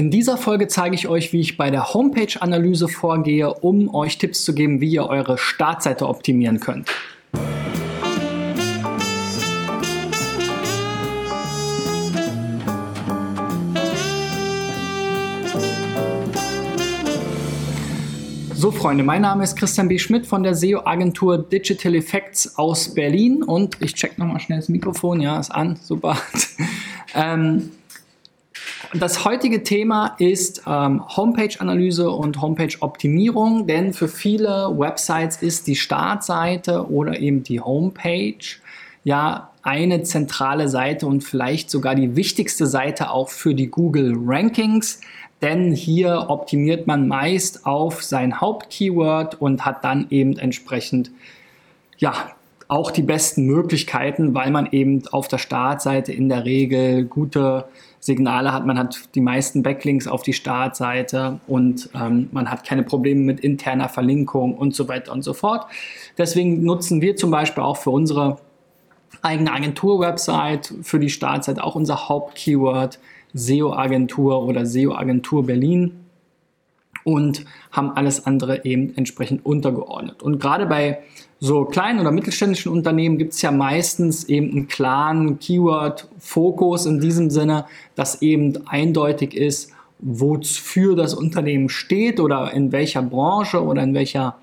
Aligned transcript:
In 0.00 0.10
dieser 0.10 0.38
Folge 0.38 0.66
zeige 0.66 0.94
ich 0.94 1.08
euch, 1.08 1.34
wie 1.34 1.40
ich 1.40 1.58
bei 1.58 1.70
der 1.70 1.92
Homepage-Analyse 1.92 2.88
vorgehe, 2.88 3.52
um 3.52 3.94
euch 3.94 4.16
Tipps 4.16 4.44
zu 4.46 4.54
geben, 4.54 4.80
wie 4.80 4.92
ihr 4.92 5.04
eure 5.04 5.36
Startseite 5.36 6.08
optimieren 6.08 6.58
könnt. 6.58 6.88
So, 18.54 18.70
Freunde, 18.70 19.04
mein 19.04 19.20
Name 19.20 19.44
ist 19.44 19.54
Christian 19.54 19.88
B. 19.88 19.98
Schmidt 19.98 20.26
von 20.26 20.42
der 20.42 20.54
SEO-Agentur 20.54 21.36
Digital 21.36 21.94
Effects 21.94 22.56
aus 22.56 22.94
Berlin 22.94 23.42
und 23.42 23.76
ich 23.82 23.92
check 23.92 24.16
nochmal 24.16 24.40
schnell 24.40 24.60
das 24.60 24.70
Mikrofon. 24.70 25.20
Ja, 25.20 25.38
ist 25.38 25.50
an, 25.50 25.78
super. 25.82 26.16
ähm, 27.14 27.72
das 28.94 29.24
heutige 29.24 29.62
Thema 29.62 30.16
ist 30.18 30.62
ähm, 30.66 31.02
Homepage-Analyse 31.16 32.10
und 32.10 32.40
Homepage-Optimierung, 32.40 33.66
denn 33.66 33.92
für 33.92 34.08
viele 34.08 34.74
Websites 34.76 35.42
ist 35.42 35.66
die 35.66 35.76
Startseite 35.76 36.90
oder 36.90 37.18
eben 37.20 37.42
die 37.42 37.60
Homepage 37.60 38.38
ja 39.04 39.50
eine 39.62 40.02
zentrale 40.02 40.68
Seite 40.68 41.06
und 41.06 41.22
vielleicht 41.22 41.70
sogar 41.70 41.94
die 41.94 42.16
wichtigste 42.16 42.66
Seite 42.66 43.10
auch 43.10 43.28
für 43.28 43.54
die 43.54 43.68
Google 43.68 44.14
Rankings 44.16 45.00
denn 45.42 45.72
hier 45.72 46.26
optimiert 46.28 46.86
man 46.86 47.08
meist 47.08 47.66
auf 47.66 48.02
sein 48.02 48.40
Hauptkeyword 48.40 49.40
und 49.40 49.64
hat 49.64 49.84
dann 49.84 50.06
eben 50.10 50.38
entsprechend 50.38 51.10
ja 51.98 52.14
auch 52.68 52.90
die 52.90 53.02
besten 53.02 53.46
Möglichkeiten, 53.46 54.34
weil 54.34 54.50
man 54.50 54.68
eben 54.70 55.02
auf 55.10 55.28
der 55.28 55.38
Startseite 55.38 56.12
in 56.12 56.28
der 56.28 56.44
Regel 56.44 57.04
gute 57.04 57.64
Signale 58.00 58.52
hat. 58.52 58.66
Man 58.66 58.78
hat 58.78 59.14
die 59.14 59.20
meisten 59.20 59.62
Backlinks 59.62 60.08
auf 60.08 60.22
die 60.22 60.32
Startseite 60.32 61.38
und 61.46 61.90
ähm, 61.94 62.28
man 62.32 62.50
hat 62.50 62.64
keine 62.64 62.82
Probleme 62.82 63.20
mit 63.20 63.40
interner 63.40 63.88
Verlinkung 63.88 64.56
und 64.56 64.74
so 64.74 64.88
weiter 64.88 65.12
und 65.12 65.22
so 65.22 65.34
fort. 65.34 65.66
Deswegen 66.16 66.64
nutzen 66.64 67.02
wir 67.02 67.16
zum 67.16 67.30
Beispiel 67.30 67.62
auch 67.62 67.76
für 67.76 67.90
unsere 67.90 68.38
eigene 69.22 69.52
Agentur-Website, 69.52 70.72
für 70.82 70.98
die 70.98 71.10
Startseite 71.10 71.62
auch 71.62 71.74
unser 71.74 72.08
Hauptkeyword 72.08 72.98
SEO-Agentur 73.34 74.42
oder 74.44 74.64
SEO-Agentur 74.64 75.46
Berlin 75.46 76.00
und 77.04 77.44
haben 77.70 77.90
alles 77.92 78.26
andere 78.26 78.64
eben 78.64 78.96
entsprechend 78.96 79.44
untergeordnet. 79.44 80.22
Und 80.22 80.40
gerade 80.40 80.66
bei 80.66 81.00
so 81.42 81.64
kleinen 81.64 82.00
oder 82.00 82.12
mittelständischen 82.12 82.70
Unternehmen 82.70 83.16
gibt 83.16 83.32
es 83.32 83.40
ja 83.40 83.50
meistens 83.50 84.24
eben 84.24 84.50
einen 84.50 84.68
klaren 84.68 85.38
Keyword-Fokus 85.38 86.84
in 86.84 87.00
diesem 87.00 87.30
Sinne, 87.30 87.64
dass 87.94 88.20
eben 88.20 88.66
eindeutig 88.66 89.34
ist, 89.34 89.72
wofür 90.00 90.96
das 90.96 91.14
Unternehmen 91.14 91.70
steht 91.70 92.20
oder 92.20 92.52
in 92.52 92.72
welcher 92.72 93.00
Branche 93.00 93.64
oder 93.64 93.82
in 93.82 93.94
welcher 93.94 94.36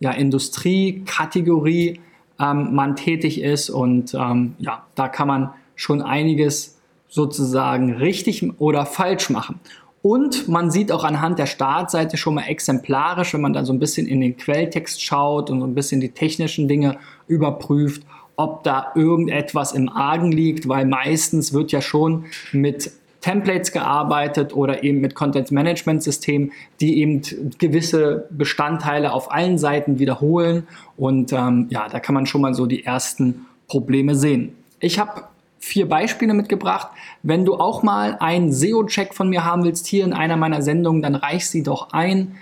ja, 0.00 0.10
Industriekategorie 0.10 2.00
ähm, 2.38 2.74
man 2.74 2.96
tätig 2.96 3.40
ist. 3.40 3.70
Und 3.70 4.12
ähm, 4.12 4.54
ja, 4.58 4.84
da 4.94 5.08
kann 5.08 5.28
man 5.28 5.50
schon 5.74 6.02
einiges 6.02 6.78
sozusagen 7.08 7.94
richtig 7.94 8.60
oder 8.60 8.84
falsch 8.84 9.30
machen. 9.30 9.58
Und 10.02 10.48
man 10.48 10.72
sieht 10.72 10.90
auch 10.90 11.04
anhand 11.04 11.38
der 11.38 11.46
Startseite 11.46 12.16
schon 12.16 12.34
mal 12.34 12.46
exemplarisch, 12.48 13.34
wenn 13.34 13.40
man 13.40 13.52
dann 13.52 13.64
so 13.64 13.72
ein 13.72 13.78
bisschen 13.78 14.08
in 14.08 14.20
den 14.20 14.36
Quelltext 14.36 15.00
schaut 15.00 15.48
und 15.48 15.60
so 15.60 15.66
ein 15.66 15.74
bisschen 15.74 16.00
die 16.00 16.10
technischen 16.10 16.66
Dinge 16.66 16.98
überprüft, 17.28 18.02
ob 18.34 18.64
da 18.64 18.92
irgendetwas 18.96 19.72
im 19.72 19.88
Argen 19.88 20.32
liegt, 20.32 20.68
weil 20.68 20.86
meistens 20.86 21.52
wird 21.52 21.70
ja 21.70 21.80
schon 21.80 22.24
mit 22.50 22.90
Templates 23.20 23.70
gearbeitet 23.70 24.54
oder 24.54 24.82
eben 24.82 25.00
mit 25.00 25.14
Content 25.14 25.52
Management 25.52 26.02
Systemen, 26.02 26.50
die 26.80 26.98
eben 26.98 27.22
gewisse 27.58 28.26
Bestandteile 28.30 29.12
auf 29.12 29.30
allen 29.30 29.58
Seiten 29.58 30.00
wiederholen. 30.00 30.66
Und 30.96 31.32
ähm, 31.32 31.68
ja, 31.70 31.88
da 31.88 32.00
kann 32.00 32.16
man 32.16 32.26
schon 32.26 32.40
mal 32.40 32.54
so 32.54 32.66
die 32.66 32.84
ersten 32.84 33.46
Probleme 33.68 34.16
sehen. 34.16 34.56
Ich 34.80 34.98
habe 34.98 35.22
vier 35.62 35.88
Beispiele 35.88 36.34
mitgebracht. 36.34 36.88
Wenn 37.22 37.44
du 37.44 37.54
auch 37.54 37.84
mal 37.84 38.16
einen 38.18 38.52
SEO-Check 38.52 39.14
von 39.14 39.28
mir 39.28 39.44
haben 39.44 39.62
willst, 39.62 39.86
hier 39.86 40.04
in 40.04 40.12
einer 40.12 40.36
meiner 40.36 40.60
Sendungen, 40.60 41.02
dann 41.02 41.14
reich 41.14 41.46
sie 41.46 41.62
doch 41.62 41.92
ein. 41.92 42.34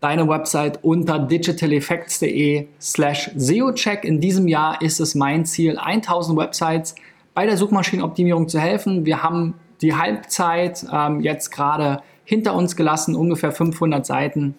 Deine 0.00 0.26
Website 0.26 0.82
unter 0.82 1.18
digitaleffects.de 1.18 2.66
slash 2.80 3.30
SEO-Check. 3.36 4.04
In 4.04 4.22
diesem 4.22 4.48
Jahr 4.48 4.80
ist 4.80 5.00
es 5.00 5.14
mein 5.14 5.44
Ziel, 5.44 5.76
1000 5.76 6.38
Websites 6.38 6.94
bei 7.34 7.44
der 7.44 7.58
Suchmaschinenoptimierung 7.58 8.48
zu 8.48 8.58
helfen. 8.58 9.04
Wir 9.04 9.22
haben 9.22 9.54
die 9.82 9.94
Halbzeit 9.94 10.84
ähm, 10.90 11.20
jetzt 11.20 11.50
gerade 11.50 12.02
hinter 12.24 12.54
uns 12.54 12.74
gelassen, 12.74 13.14
ungefähr 13.14 13.52
500 13.52 14.06
Seiten 14.06 14.54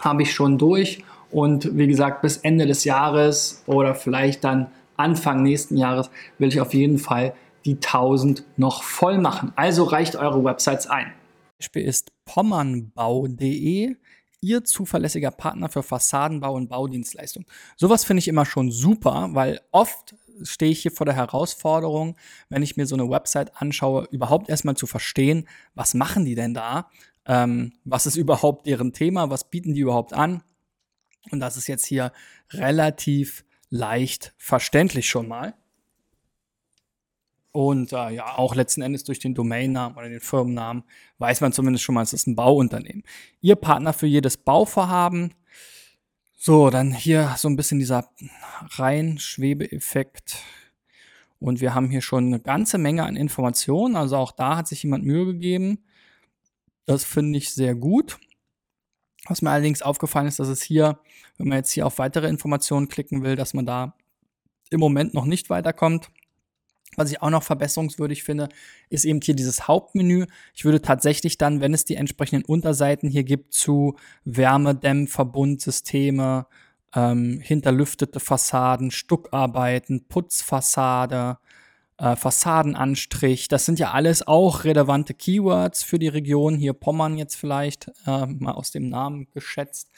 habe 0.00 0.22
ich 0.22 0.32
schon 0.32 0.58
durch. 0.58 1.04
Und 1.30 1.76
wie 1.78 1.86
gesagt, 1.86 2.22
bis 2.22 2.38
Ende 2.38 2.66
des 2.66 2.82
Jahres 2.82 3.62
oder 3.66 3.94
vielleicht 3.94 4.42
dann 4.42 4.66
Anfang 4.96 5.42
nächsten 5.42 5.76
Jahres 5.76 6.10
will 6.38 6.48
ich 6.48 6.60
auf 6.60 6.74
jeden 6.74 6.98
Fall 6.98 7.34
die 7.64 7.74
1000 7.74 8.44
noch 8.56 8.82
voll 8.82 9.18
machen. 9.18 9.52
Also 9.56 9.84
reicht 9.84 10.16
eure 10.16 10.44
Websites 10.44 10.86
ein. 10.86 11.12
Beispiel 11.58 11.82
ist 11.82 12.12
pommernbau.de, 12.24 13.96
ihr 14.40 14.64
zuverlässiger 14.64 15.30
Partner 15.30 15.68
für 15.68 15.82
Fassadenbau 15.82 16.54
und 16.54 16.68
Baudienstleistungen. 16.68 17.46
Sowas 17.76 18.04
finde 18.04 18.18
ich 18.18 18.28
immer 18.28 18.44
schon 18.44 18.70
super, 18.70 19.30
weil 19.32 19.60
oft 19.72 20.14
stehe 20.42 20.72
ich 20.72 20.82
hier 20.82 20.90
vor 20.90 21.06
der 21.06 21.14
Herausforderung, 21.14 22.16
wenn 22.48 22.62
ich 22.62 22.76
mir 22.76 22.86
so 22.86 22.96
eine 22.96 23.08
Website 23.08 23.52
anschaue, 23.56 24.08
überhaupt 24.10 24.48
erstmal 24.48 24.76
zu 24.76 24.86
verstehen, 24.86 25.48
was 25.74 25.94
machen 25.94 26.24
die 26.24 26.34
denn 26.34 26.54
da? 26.54 26.90
Ähm, 27.26 27.72
was 27.84 28.06
ist 28.06 28.16
überhaupt 28.16 28.66
deren 28.66 28.92
Thema? 28.92 29.30
Was 29.30 29.48
bieten 29.48 29.74
die 29.74 29.80
überhaupt 29.80 30.12
an? 30.12 30.42
Und 31.30 31.40
das 31.40 31.56
ist 31.56 31.68
jetzt 31.68 31.86
hier 31.86 32.12
relativ 32.50 33.44
leicht 33.74 34.32
verständlich 34.36 35.08
schon 35.08 35.26
mal. 35.26 35.54
Und 37.50 37.92
äh, 37.92 38.10
ja, 38.10 38.38
auch 38.38 38.54
letzten 38.54 38.82
Endes 38.82 39.02
durch 39.02 39.18
den 39.18 39.34
Domainnamen 39.34 39.98
oder 39.98 40.08
den 40.08 40.20
Firmennamen 40.20 40.84
weiß 41.18 41.40
man 41.40 41.52
zumindest 41.52 41.84
schon 41.84 41.96
mal, 41.96 42.02
es 42.02 42.12
ist 42.12 42.28
ein 42.28 42.36
Bauunternehmen. 42.36 43.02
Ihr 43.40 43.56
Partner 43.56 43.92
für 43.92 44.06
jedes 44.06 44.36
Bauvorhaben. 44.36 45.34
So, 46.36 46.70
dann 46.70 46.92
hier 46.92 47.34
so 47.36 47.48
ein 47.48 47.56
bisschen 47.56 47.80
dieser 47.80 48.08
Reinschwebeeffekt. 48.76 50.36
Und 51.40 51.60
wir 51.60 51.74
haben 51.74 51.90
hier 51.90 52.00
schon 52.00 52.26
eine 52.26 52.40
ganze 52.40 52.78
Menge 52.78 53.04
an 53.04 53.16
Informationen. 53.16 53.96
Also 53.96 54.16
auch 54.16 54.30
da 54.30 54.56
hat 54.56 54.68
sich 54.68 54.84
jemand 54.84 55.04
Mühe 55.04 55.26
gegeben. 55.26 55.84
Das 56.86 57.02
finde 57.02 57.38
ich 57.38 57.50
sehr 57.52 57.74
gut. 57.74 58.18
Was 59.26 59.42
mir 59.42 59.50
allerdings 59.50 59.82
aufgefallen 59.82 60.26
ist, 60.26 60.38
dass 60.38 60.48
es 60.48 60.62
hier, 60.62 60.98
wenn 61.38 61.48
man 61.48 61.58
jetzt 61.58 61.70
hier 61.70 61.86
auf 61.86 61.98
weitere 61.98 62.28
Informationen 62.28 62.88
klicken 62.88 63.22
will, 63.22 63.36
dass 63.36 63.54
man 63.54 63.66
da 63.66 63.94
im 64.70 64.80
Moment 64.80 65.14
noch 65.14 65.24
nicht 65.24 65.50
weiterkommt. 65.50 66.10
Was 66.96 67.10
ich 67.10 67.20
auch 67.22 67.30
noch 67.30 67.42
verbesserungswürdig 67.42 68.22
finde, 68.22 68.48
ist 68.88 69.04
eben 69.04 69.20
hier 69.20 69.34
dieses 69.34 69.66
Hauptmenü. 69.66 70.26
Ich 70.54 70.64
würde 70.64 70.80
tatsächlich 70.80 71.38
dann, 71.38 71.60
wenn 71.60 71.74
es 71.74 71.84
die 71.84 71.96
entsprechenden 71.96 72.44
Unterseiten 72.44 73.10
hier 73.10 73.24
gibt 73.24 73.52
zu 73.52 73.96
Wärmedämmverbundsysteme, 74.24 76.46
ähm, 76.94 77.40
hinterlüftete 77.42 78.20
Fassaden, 78.20 78.92
Stuckarbeiten, 78.92 80.06
Putzfassade, 80.06 81.38
äh, 81.98 82.16
Fassadenanstrich. 82.16 83.48
Das 83.48 83.64
sind 83.64 83.78
ja 83.78 83.92
alles 83.92 84.26
auch 84.26 84.64
relevante 84.64 85.14
Keywords 85.14 85.82
für 85.82 85.98
die 85.98 86.08
Region. 86.08 86.56
Hier 86.56 86.72
Pommern 86.72 87.16
jetzt 87.16 87.36
vielleicht, 87.36 87.90
äh, 88.06 88.26
mal 88.26 88.52
aus 88.52 88.70
dem 88.70 88.88
Namen 88.88 89.28
geschätzt. 89.32 89.90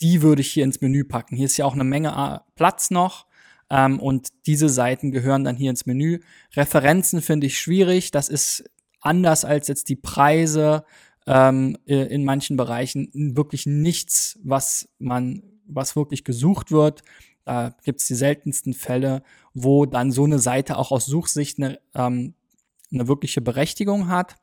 Die 0.00 0.22
würde 0.22 0.42
ich 0.42 0.52
hier 0.52 0.64
ins 0.64 0.80
Menü 0.80 1.04
packen. 1.04 1.36
Hier 1.36 1.46
ist 1.46 1.56
ja 1.56 1.64
auch 1.64 1.74
eine 1.74 1.84
Menge 1.84 2.10
äh, 2.10 2.50
Platz 2.54 2.90
noch. 2.90 3.26
Ähm, 3.70 3.98
und 3.98 4.28
diese 4.46 4.68
Seiten 4.68 5.10
gehören 5.10 5.44
dann 5.44 5.56
hier 5.56 5.70
ins 5.70 5.86
Menü. 5.86 6.20
Referenzen 6.54 7.22
finde 7.22 7.48
ich 7.48 7.58
schwierig. 7.58 8.10
Das 8.10 8.28
ist 8.28 8.64
anders 9.00 9.44
als 9.44 9.68
jetzt 9.68 9.88
die 9.88 9.96
Preise 9.96 10.84
ähm, 11.26 11.76
in 11.86 12.24
manchen 12.24 12.56
Bereichen 12.56 13.10
wirklich 13.36 13.66
nichts, 13.66 14.38
was 14.44 14.88
man, 14.98 15.42
was 15.66 15.96
wirklich 15.96 16.22
gesucht 16.22 16.70
wird. 16.70 17.02
Da 17.46 17.74
gibt 17.84 18.00
es 18.00 18.06
die 18.08 18.14
seltensten 18.14 18.74
Fälle, 18.74 19.22
wo 19.54 19.86
dann 19.86 20.10
so 20.10 20.24
eine 20.24 20.40
Seite 20.40 20.76
auch 20.76 20.90
aus 20.90 21.06
Suchsicht 21.06 21.58
eine, 21.58 21.78
ähm, 21.94 22.34
eine 22.92 23.08
wirkliche 23.08 23.40
Berechtigung 23.40 24.08
hat. 24.08 24.34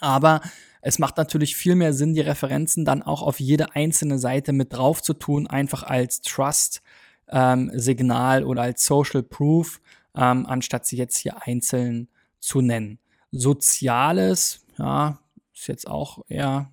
Aber 0.00 0.40
es 0.82 0.98
macht 0.98 1.16
natürlich 1.16 1.54
viel 1.54 1.76
mehr 1.76 1.92
Sinn, 1.92 2.14
die 2.14 2.20
Referenzen 2.20 2.84
dann 2.84 3.04
auch 3.04 3.22
auf 3.22 3.38
jede 3.38 3.76
einzelne 3.76 4.18
Seite 4.18 4.52
mit 4.52 4.72
drauf 4.72 5.00
zu 5.00 5.14
tun, 5.14 5.46
einfach 5.46 5.84
als 5.84 6.20
Trust-Signal 6.20 8.42
ähm, 8.42 8.48
oder 8.48 8.62
als 8.62 8.84
Social 8.84 9.22
Proof, 9.22 9.80
ähm, 10.16 10.44
anstatt 10.46 10.86
sie 10.86 10.96
jetzt 10.96 11.18
hier 11.18 11.46
einzeln 11.46 12.08
zu 12.40 12.60
nennen. 12.60 12.98
Soziales, 13.30 14.64
ja, 14.76 15.20
ist 15.54 15.68
jetzt 15.68 15.86
auch 15.88 16.24
eher, 16.28 16.72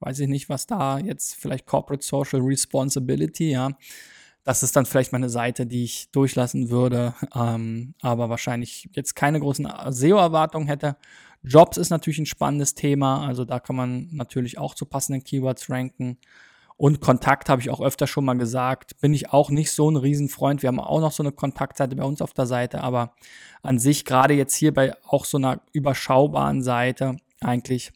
weiß 0.00 0.20
ich 0.20 0.28
nicht, 0.28 0.48
was 0.48 0.68
da 0.68 0.98
jetzt 0.98 1.34
vielleicht 1.34 1.66
Corporate 1.66 2.04
Social 2.04 2.42
Responsibility, 2.42 3.50
ja, 3.50 3.76
das 4.46 4.62
ist 4.62 4.76
dann 4.76 4.86
vielleicht 4.86 5.10
mal 5.10 5.18
eine 5.18 5.28
Seite, 5.28 5.66
die 5.66 5.82
ich 5.82 6.08
durchlassen 6.12 6.70
würde, 6.70 7.14
ähm, 7.34 7.94
aber 8.00 8.30
wahrscheinlich 8.30 8.88
jetzt 8.92 9.16
keine 9.16 9.40
großen 9.40 9.68
SEO-Erwartungen 9.88 10.68
hätte. 10.68 10.96
Jobs 11.42 11.76
ist 11.76 11.90
natürlich 11.90 12.20
ein 12.20 12.26
spannendes 12.26 12.76
Thema, 12.76 13.26
also 13.26 13.44
da 13.44 13.58
kann 13.58 13.74
man 13.74 14.08
natürlich 14.12 14.56
auch 14.56 14.76
zu 14.76 14.86
passenden 14.86 15.24
Keywords 15.24 15.68
ranken. 15.68 16.18
Und 16.76 17.00
Kontakt 17.00 17.48
habe 17.48 17.60
ich 17.60 17.70
auch 17.70 17.80
öfter 17.80 18.06
schon 18.06 18.24
mal 18.24 18.38
gesagt, 18.38 19.00
bin 19.00 19.12
ich 19.14 19.32
auch 19.32 19.50
nicht 19.50 19.72
so 19.72 19.90
ein 19.90 19.96
Riesenfreund. 19.96 20.62
Wir 20.62 20.68
haben 20.68 20.78
auch 20.78 21.00
noch 21.00 21.12
so 21.12 21.24
eine 21.24 21.32
Kontaktseite 21.32 21.96
bei 21.96 22.04
uns 22.04 22.22
auf 22.22 22.32
der 22.32 22.46
Seite, 22.46 22.82
aber 22.82 23.16
an 23.62 23.80
sich 23.80 24.04
gerade 24.04 24.34
jetzt 24.34 24.54
hier 24.54 24.72
bei 24.72 24.94
auch 25.08 25.24
so 25.24 25.38
einer 25.38 25.60
überschaubaren 25.72 26.62
Seite 26.62 27.16
eigentlich 27.40 27.92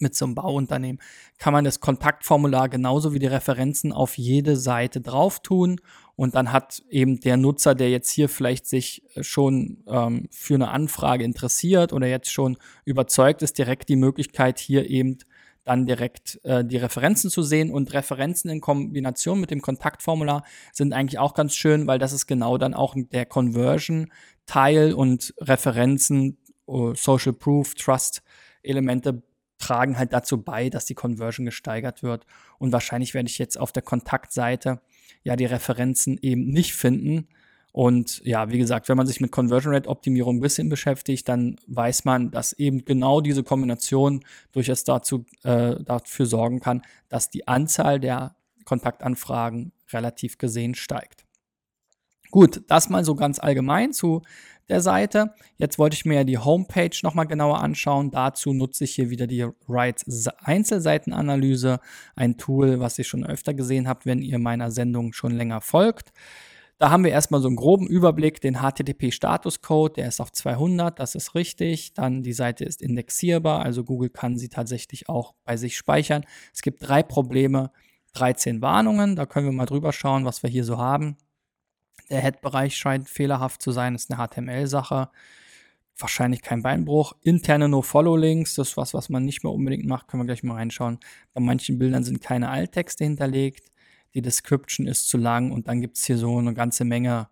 mit 0.00 0.14
so 0.14 0.24
einem 0.24 0.34
Bauunternehmen 0.34 1.00
kann 1.38 1.52
man 1.52 1.64
das 1.64 1.80
Kontaktformular 1.80 2.68
genauso 2.68 3.12
wie 3.14 3.18
die 3.18 3.26
Referenzen 3.26 3.92
auf 3.92 4.18
jede 4.18 4.56
Seite 4.56 5.00
drauf 5.00 5.40
tun 5.40 5.80
und 6.18 6.34
dann 6.34 6.50
hat 6.50 6.82
eben 6.90 7.20
der 7.20 7.36
Nutzer, 7.36 7.76
der 7.76 7.90
jetzt 7.90 8.10
hier 8.10 8.28
vielleicht 8.28 8.66
sich 8.66 9.04
schon 9.20 9.84
ähm, 9.86 10.28
für 10.32 10.56
eine 10.56 10.70
Anfrage 10.70 11.22
interessiert 11.22 11.92
oder 11.92 12.08
jetzt 12.08 12.32
schon 12.32 12.56
überzeugt 12.84 13.42
ist, 13.42 13.56
direkt 13.56 13.88
die 13.88 13.94
Möglichkeit 13.94 14.58
hier 14.58 14.90
eben 14.90 15.18
dann 15.62 15.86
direkt 15.86 16.40
äh, 16.42 16.64
die 16.64 16.78
Referenzen 16.78 17.30
zu 17.30 17.42
sehen. 17.42 17.70
Und 17.70 17.92
Referenzen 17.92 18.50
in 18.50 18.60
Kombination 18.60 19.38
mit 19.38 19.52
dem 19.52 19.62
Kontaktformular 19.62 20.42
sind 20.72 20.92
eigentlich 20.92 21.20
auch 21.20 21.34
ganz 21.34 21.54
schön, 21.54 21.86
weil 21.86 22.00
das 22.00 22.12
ist 22.12 22.26
genau 22.26 22.58
dann 22.58 22.74
auch 22.74 22.96
der 22.96 23.24
Conversion-Teil 23.24 24.94
und 24.94 25.34
Referenzen, 25.38 26.38
uh, 26.66 26.94
Social 26.94 27.32
Proof, 27.32 27.76
Trust-Elemente 27.76 29.22
tragen 29.58 29.98
halt 29.98 30.12
dazu 30.12 30.42
bei, 30.42 30.70
dass 30.70 30.84
die 30.84 30.94
Conversion 30.94 31.46
gesteigert 31.46 32.02
wird. 32.02 32.26
Und 32.58 32.72
wahrscheinlich 32.72 33.14
werde 33.14 33.28
ich 33.28 33.38
jetzt 33.38 33.58
auf 33.58 33.72
der 33.72 33.82
Kontaktseite 33.82 34.80
ja 35.24 35.36
die 35.36 35.46
Referenzen 35.46 36.18
eben 36.22 36.48
nicht 36.48 36.74
finden, 36.74 37.28
und 37.72 38.24
ja, 38.24 38.50
wie 38.50 38.58
gesagt, 38.58 38.88
wenn 38.88 38.96
man 38.96 39.06
sich 39.06 39.20
mit 39.20 39.30
Conversion 39.30 39.74
Rate 39.74 39.88
Optimierung 39.88 40.38
ein 40.38 40.40
bisschen 40.40 40.68
beschäftigt, 40.68 41.28
dann 41.28 41.56
weiß 41.66 42.04
man, 42.04 42.30
dass 42.30 42.52
eben 42.52 42.84
genau 42.84 43.20
diese 43.20 43.44
Kombination 43.44 44.24
durchaus 44.52 44.84
dazu, 44.84 45.26
äh, 45.44 45.76
dafür 45.84 46.26
sorgen 46.26 46.60
kann, 46.60 46.82
dass 47.08 47.30
die 47.30 47.46
Anzahl 47.46 48.00
der 48.00 48.34
Kontaktanfragen 48.64 49.72
relativ 49.92 50.38
gesehen 50.38 50.74
steigt. 50.74 51.24
Gut, 52.30 52.62
das 52.68 52.88
mal 52.88 53.04
so 53.04 53.14
ganz 53.14 53.38
allgemein 53.38 53.92
zu 53.92 54.22
der 54.68 54.80
Seite. 54.80 55.34
Jetzt 55.56 55.78
wollte 55.78 55.94
ich 55.94 56.04
mir 56.04 56.24
die 56.24 56.38
Homepage 56.38 56.96
nochmal 57.02 57.26
genauer 57.26 57.60
anschauen. 57.60 58.10
Dazu 58.10 58.52
nutze 58.52 58.84
ich 58.84 58.94
hier 58.94 59.10
wieder 59.10 59.26
die 59.26 59.46
Rights 59.68 60.28
Einzelseitenanalyse, 60.38 61.80
ein 62.16 62.36
Tool, 62.36 62.80
was 62.80 62.98
ihr 62.98 63.04
schon 63.04 63.24
öfter 63.24 63.54
gesehen 63.54 63.88
habt, 63.88 64.06
wenn 64.06 64.22
ihr 64.22 64.38
meiner 64.38 64.70
Sendung 64.70 65.12
schon 65.12 65.32
länger 65.32 65.60
folgt. 65.60 66.12
Da 66.78 66.90
haben 66.90 67.02
wir 67.02 67.10
erstmal 67.10 67.40
so 67.40 67.48
einen 67.48 67.56
groben 67.56 67.88
Überblick, 67.88 68.40
den 68.40 68.58
HTTP-Statuscode, 68.58 69.96
der 69.96 70.06
ist 70.06 70.20
auf 70.20 70.30
200, 70.30 70.96
das 71.00 71.16
ist 71.16 71.34
richtig. 71.34 71.92
Dann 71.94 72.22
die 72.22 72.32
Seite 72.32 72.64
ist 72.64 72.82
indexierbar, 72.82 73.64
also 73.64 73.82
Google 73.82 74.10
kann 74.10 74.38
sie 74.38 74.48
tatsächlich 74.48 75.08
auch 75.08 75.34
bei 75.44 75.56
sich 75.56 75.76
speichern. 75.76 76.24
Es 76.54 76.62
gibt 76.62 76.86
drei 76.86 77.02
Probleme, 77.02 77.72
13 78.12 78.62
Warnungen, 78.62 79.16
da 79.16 79.26
können 79.26 79.46
wir 79.46 79.52
mal 79.52 79.66
drüber 79.66 79.92
schauen, 79.92 80.24
was 80.24 80.44
wir 80.44 80.50
hier 80.50 80.64
so 80.64 80.78
haben. 80.78 81.16
Der 82.10 82.20
Head-Bereich 82.20 82.76
scheint 82.76 83.08
fehlerhaft 83.08 83.62
zu 83.62 83.72
sein, 83.72 83.94
ist 83.94 84.10
eine 84.10 84.26
HTML-Sache. 84.26 85.10
Wahrscheinlich 85.98 86.42
kein 86.42 86.62
Beinbruch. 86.62 87.14
Interne 87.22 87.68
No-Follow-Links, 87.68 88.54
das 88.54 88.70
ist 88.70 88.76
was, 88.76 88.94
was 88.94 89.08
man 89.08 89.24
nicht 89.24 89.42
mehr 89.42 89.52
unbedingt 89.52 89.86
macht, 89.86 90.08
können 90.08 90.22
wir 90.22 90.26
gleich 90.26 90.42
mal 90.42 90.54
reinschauen. 90.54 90.98
Bei 91.34 91.40
manchen 91.40 91.78
Bildern 91.78 92.04
sind 92.04 92.22
keine 92.22 92.50
Alttexte 92.50 93.04
hinterlegt 93.04 93.68
die 94.14 94.22
Description 94.22 94.86
ist 94.86 95.08
zu 95.08 95.18
lang 95.18 95.52
und 95.52 95.68
dann 95.68 95.80
gibt 95.80 95.96
es 95.96 96.04
hier 96.04 96.18
so 96.18 96.38
eine 96.38 96.54
ganze 96.54 96.84
Menge 96.84 97.28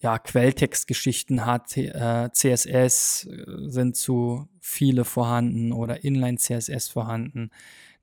ja, 0.00 0.18
Quelltextgeschichten 0.18 1.46
hat, 1.46 1.76
äh, 1.76 2.28
CSS 2.30 3.26
äh, 3.26 3.44
sind 3.68 3.96
zu 3.96 4.48
viele 4.60 5.04
vorhanden 5.04 5.72
oder 5.72 6.04
Inline-CSS 6.04 6.88
vorhanden. 6.88 7.50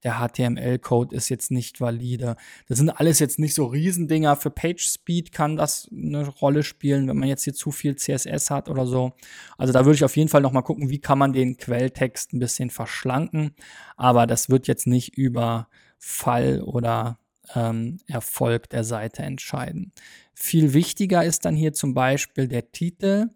Der 0.03 0.19
HTML-Code 0.19 1.15
ist 1.15 1.29
jetzt 1.29 1.51
nicht 1.51 1.79
valide. 1.79 2.35
Das 2.67 2.77
sind 2.77 2.89
alles 2.89 3.19
jetzt 3.19 3.39
nicht 3.39 3.53
so 3.53 3.65
Riesendinger. 3.65 4.35
Für 4.35 4.49
Page 4.49 4.83
Speed 4.83 5.31
kann 5.31 5.57
das 5.57 5.87
eine 5.91 6.27
Rolle 6.27 6.63
spielen, 6.63 7.07
wenn 7.07 7.17
man 7.17 7.29
jetzt 7.29 7.43
hier 7.43 7.53
zu 7.53 7.71
viel 7.71 7.95
CSS 7.95 8.49
hat 8.49 8.69
oder 8.69 8.87
so. 8.87 9.13
Also 9.57 9.73
da 9.73 9.85
würde 9.85 9.95
ich 9.95 10.03
auf 10.03 10.17
jeden 10.17 10.29
Fall 10.29 10.41
noch 10.41 10.53
mal 10.53 10.61
gucken, 10.63 10.89
wie 10.89 10.99
kann 10.99 11.19
man 11.19 11.33
den 11.33 11.57
Quelltext 11.57 12.33
ein 12.33 12.39
bisschen 12.39 12.69
verschlanken. 12.69 13.55
Aber 13.95 14.25
das 14.25 14.49
wird 14.49 14.67
jetzt 14.67 14.87
nicht 14.87 15.17
über 15.17 15.67
Fall 15.99 16.61
oder 16.61 17.19
ähm, 17.55 17.99
Erfolg 18.07 18.69
der 18.69 18.83
Seite 18.83 19.23
entscheiden. 19.23 19.91
Viel 20.33 20.73
wichtiger 20.73 21.23
ist 21.23 21.45
dann 21.45 21.55
hier 21.55 21.73
zum 21.73 21.93
Beispiel 21.93 22.47
der 22.47 22.71
Titel. 22.71 23.29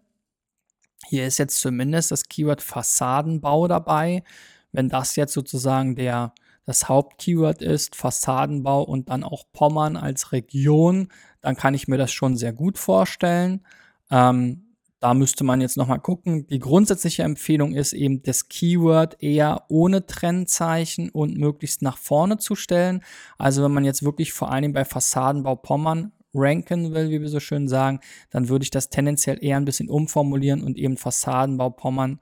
Hier 1.08 1.26
ist 1.26 1.38
jetzt 1.38 1.60
zumindest 1.60 2.10
das 2.10 2.28
Keyword 2.28 2.62
Fassadenbau 2.62 3.68
dabei. 3.68 4.24
Wenn 4.72 4.88
das 4.88 5.16
jetzt 5.16 5.32
sozusagen 5.32 5.94
der, 5.94 6.34
das 6.66 6.88
Hauptkeyword 6.88 7.62
ist, 7.62 7.96
Fassadenbau 7.96 8.82
und 8.82 9.08
dann 9.08 9.24
auch 9.24 9.44
Pommern 9.52 9.96
als 9.96 10.32
Region, 10.32 11.08
dann 11.40 11.56
kann 11.56 11.74
ich 11.74 11.88
mir 11.88 11.96
das 11.96 12.12
schon 12.12 12.36
sehr 12.36 12.52
gut 12.52 12.76
vorstellen. 12.76 13.64
Ähm, 14.10 14.62
da 14.98 15.14
müsste 15.14 15.44
man 15.44 15.60
jetzt 15.60 15.76
nochmal 15.76 16.00
gucken. 16.00 16.46
Die 16.48 16.58
grundsätzliche 16.58 17.22
Empfehlung 17.22 17.74
ist 17.74 17.92
eben, 17.92 18.22
das 18.22 18.48
Keyword 18.48 19.22
eher 19.22 19.64
ohne 19.68 20.06
Trennzeichen 20.06 21.10
und 21.10 21.36
möglichst 21.36 21.82
nach 21.82 21.98
vorne 21.98 22.38
zu 22.38 22.56
stellen. 22.56 23.02
Also 23.38 23.62
wenn 23.62 23.72
man 23.72 23.84
jetzt 23.84 24.02
wirklich 24.02 24.32
vor 24.32 24.50
allem 24.50 24.72
bei 24.72 24.84
Fassadenbau 24.84 25.54
Pommern 25.56 26.12
ranken 26.34 26.92
will, 26.92 27.10
wie 27.10 27.20
wir 27.20 27.28
so 27.28 27.40
schön 27.40 27.68
sagen, 27.68 28.00
dann 28.30 28.48
würde 28.48 28.64
ich 28.64 28.70
das 28.70 28.90
tendenziell 28.90 29.38
eher 29.42 29.56
ein 29.58 29.64
bisschen 29.64 29.88
umformulieren 29.88 30.62
und 30.62 30.76
eben 30.76 30.96
Fassadenbau 30.96 31.70
Pommern 31.70 32.18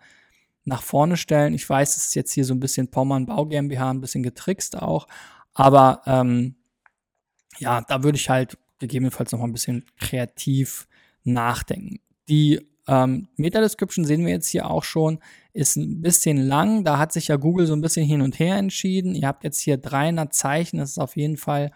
nach 0.65 0.83
vorne 0.83 1.17
stellen. 1.17 1.55
Ich 1.55 1.69
weiß, 1.69 1.97
es 1.97 2.07
ist 2.07 2.15
jetzt 2.15 2.33
hier 2.33 2.45
so 2.45 2.55
ein 2.55 2.61
bisschen 2.61 2.91
Pommern 2.91 3.27
Bau 3.27 3.47
GmbH, 3.47 3.91
ein 3.91 4.01
bisschen 4.01 4.23
getrickst 4.23 4.81
auch, 4.81 5.07
aber 5.53 6.03
ähm, 6.07 6.57
ja, 7.59 7.83
da 7.83 8.03
würde 8.03 8.17
ich 8.17 8.29
halt 8.29 8.59
gegebenenfalls 8.79 9.33
noch 9.33 9.39
mal 9.39 9.47
ein 9.47 9.53
bisschen 9.53 9.85
kreativ 9.99 10.89
nachdenken. 11.23 12.01
Die 12.29 12.61
ähm, 12.87 13.29
Meta-Description 13.37 14.05
sehen 14.05 14.25
wir 14.25 14.33
jetzt 14.33 14.49
hier 14.49 14.69
auch 14.69 14.85
schon, 14.85 15.21
ist 15.53 15.77
ein 15.77 16.03
bisschen 16.03 16.37
lang. 16.37 16.85
Da 16.85 16.99
hat 16.99 17.13
sich 17.13 17.29
ja 17.29 17.37
Google 17.37 17.67
so 17.67 17.75
ein 17.75 17.81
bisschen 17.81 18.07
hin 18.07 18.21
und 18.21 18.39
her 18.39 18.57
entschieden. 18.57 19.15
Ihr 19.15 19.29
habt 19.29 19.45
jetzt 19.45 19.61
hier 19.61 19.77
300 19.77 20.35
Zeichen, 20.35 20.79
das 20.79 20.91
ist 20.91 20.99
auf 20.99 21.17
jeden 21.17 21.37
Fall 21.37 21.73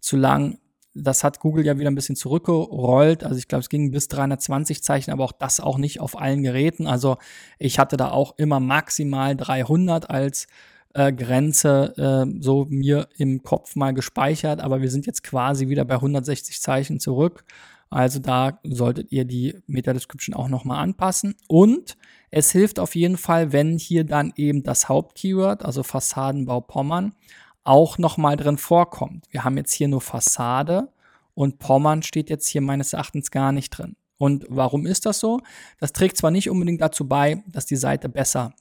zu 0.00 0.16
lang. 0.16 0.58
Das 0.94 1.24
hat 1.24 1.40
Google 1.40 1.64
ja 1.64 1.78
wieder 1.78 1.90
ein 1.90 1.94
bisschen 1.94 2.16
zurückgerollt. 2.16 3.24
Also 3.24 3.38
ich 3.38 3.48
glaube, 3.48 3.60
es 3.60 3.68
ging 3.68 3.90
bis 3.90 4.08
320 4.08 4.82
Zeichen, 4.82 5.10
aber 5.10 5.24
auch 5.24 5.32
das 5.32 5.60
auch 5.60 5.78
nicht 5.78 6.00
auf 6.00 6.18
allen 6.20 6.42
Geräten. 6.42 6.86
Also 6.86 7.16
ich 7.58 7.78
hatte 7.78 7.96
da 7.96 8.10
auch 8.10 8.34
immer 8.36 8.60
maximal 8.60 9.34
300 9.34 10.10
als 10.10 10.48
äh, 10.94 11.12
Grenze 11.12 11.94
äh, 11.96 12.42
so 12.42 12.66
mir 12.68 13.08
im 13.16 13.42
Kopf 13.42 13.76
mal 13.76 13.94
gespeichert, 13.94 14.60
aber 14.60 14.82
wir 14.82 14.90
sind 14.90 15.06
jetzt 15.06 15.22
quasi 15.22 15.68
wieder 15.68 15.84
bei 15.84 15.94
160 15.94 16.60
Zeichen 16.60 17.00
zurück. 17.00 17.44
Also 17.92 18.20
da 18.20 18.58
solltet 18.62 19.12
ihr 19.12 19.26
die 19.26 19.56
Meta-Description 19.66 20.34
auch 20.34 20.48
nochmal 20.48 20.82
anpassen. 20.82 21.34
Und 21.46 21.98
es 22.30 22.50
hilft 22.50 22.78
auf 22.78 22.94
jeden 22.94 23.18
Fall, 23.18 23.52
wenn 23.52 23.76
hier 23.76 24.04
dann 24.04 24.32
eben 24.36 24.62
das 24.62 24.88
Hauptkeyword, 24.88 25.62
also 25.62 25.82
Fassadenbau 25.82 26.62
Pommern, 26.62 27.14
auch 27.64 27.98
nochmal 27.98 28.36
drin 28.36 28.58
vorkommt. 28.58 29.26
Wir 29.30 29.44
haben 29.44 29.56
jetzt 29.56 29.72
hier 29.72 29.88
nur 29.88 30.00
Fassade 30.00 30.88
und 31.34 31.58
Pommern 31.58 32.02
steht 32.02 32.30
jetzt 32.30 32.48
hier 32.48 32.60
meines 32.60 32.92
Erachtens 32.92 33.30
gar 33.30 33.52
nicht 33.52 33.70
drin. 33.70 33.96
Und 34.18 34.44
warum 34.48 34.86
ist 34.86 35.06
das 35.06 35.18
so? 35.18 35.40
Das 35.78 35.92
trägt 35.92 36.16
zwar 36.16 36.30
nicht 36.30 36.48
unbedingt 36.48 36.80
dazu 36.80 37.08
bei, 37.08 37.42
dass 37.48 37.66
die 37.66 37.76
Seite 37.76 38.08
besser 38.08 38.54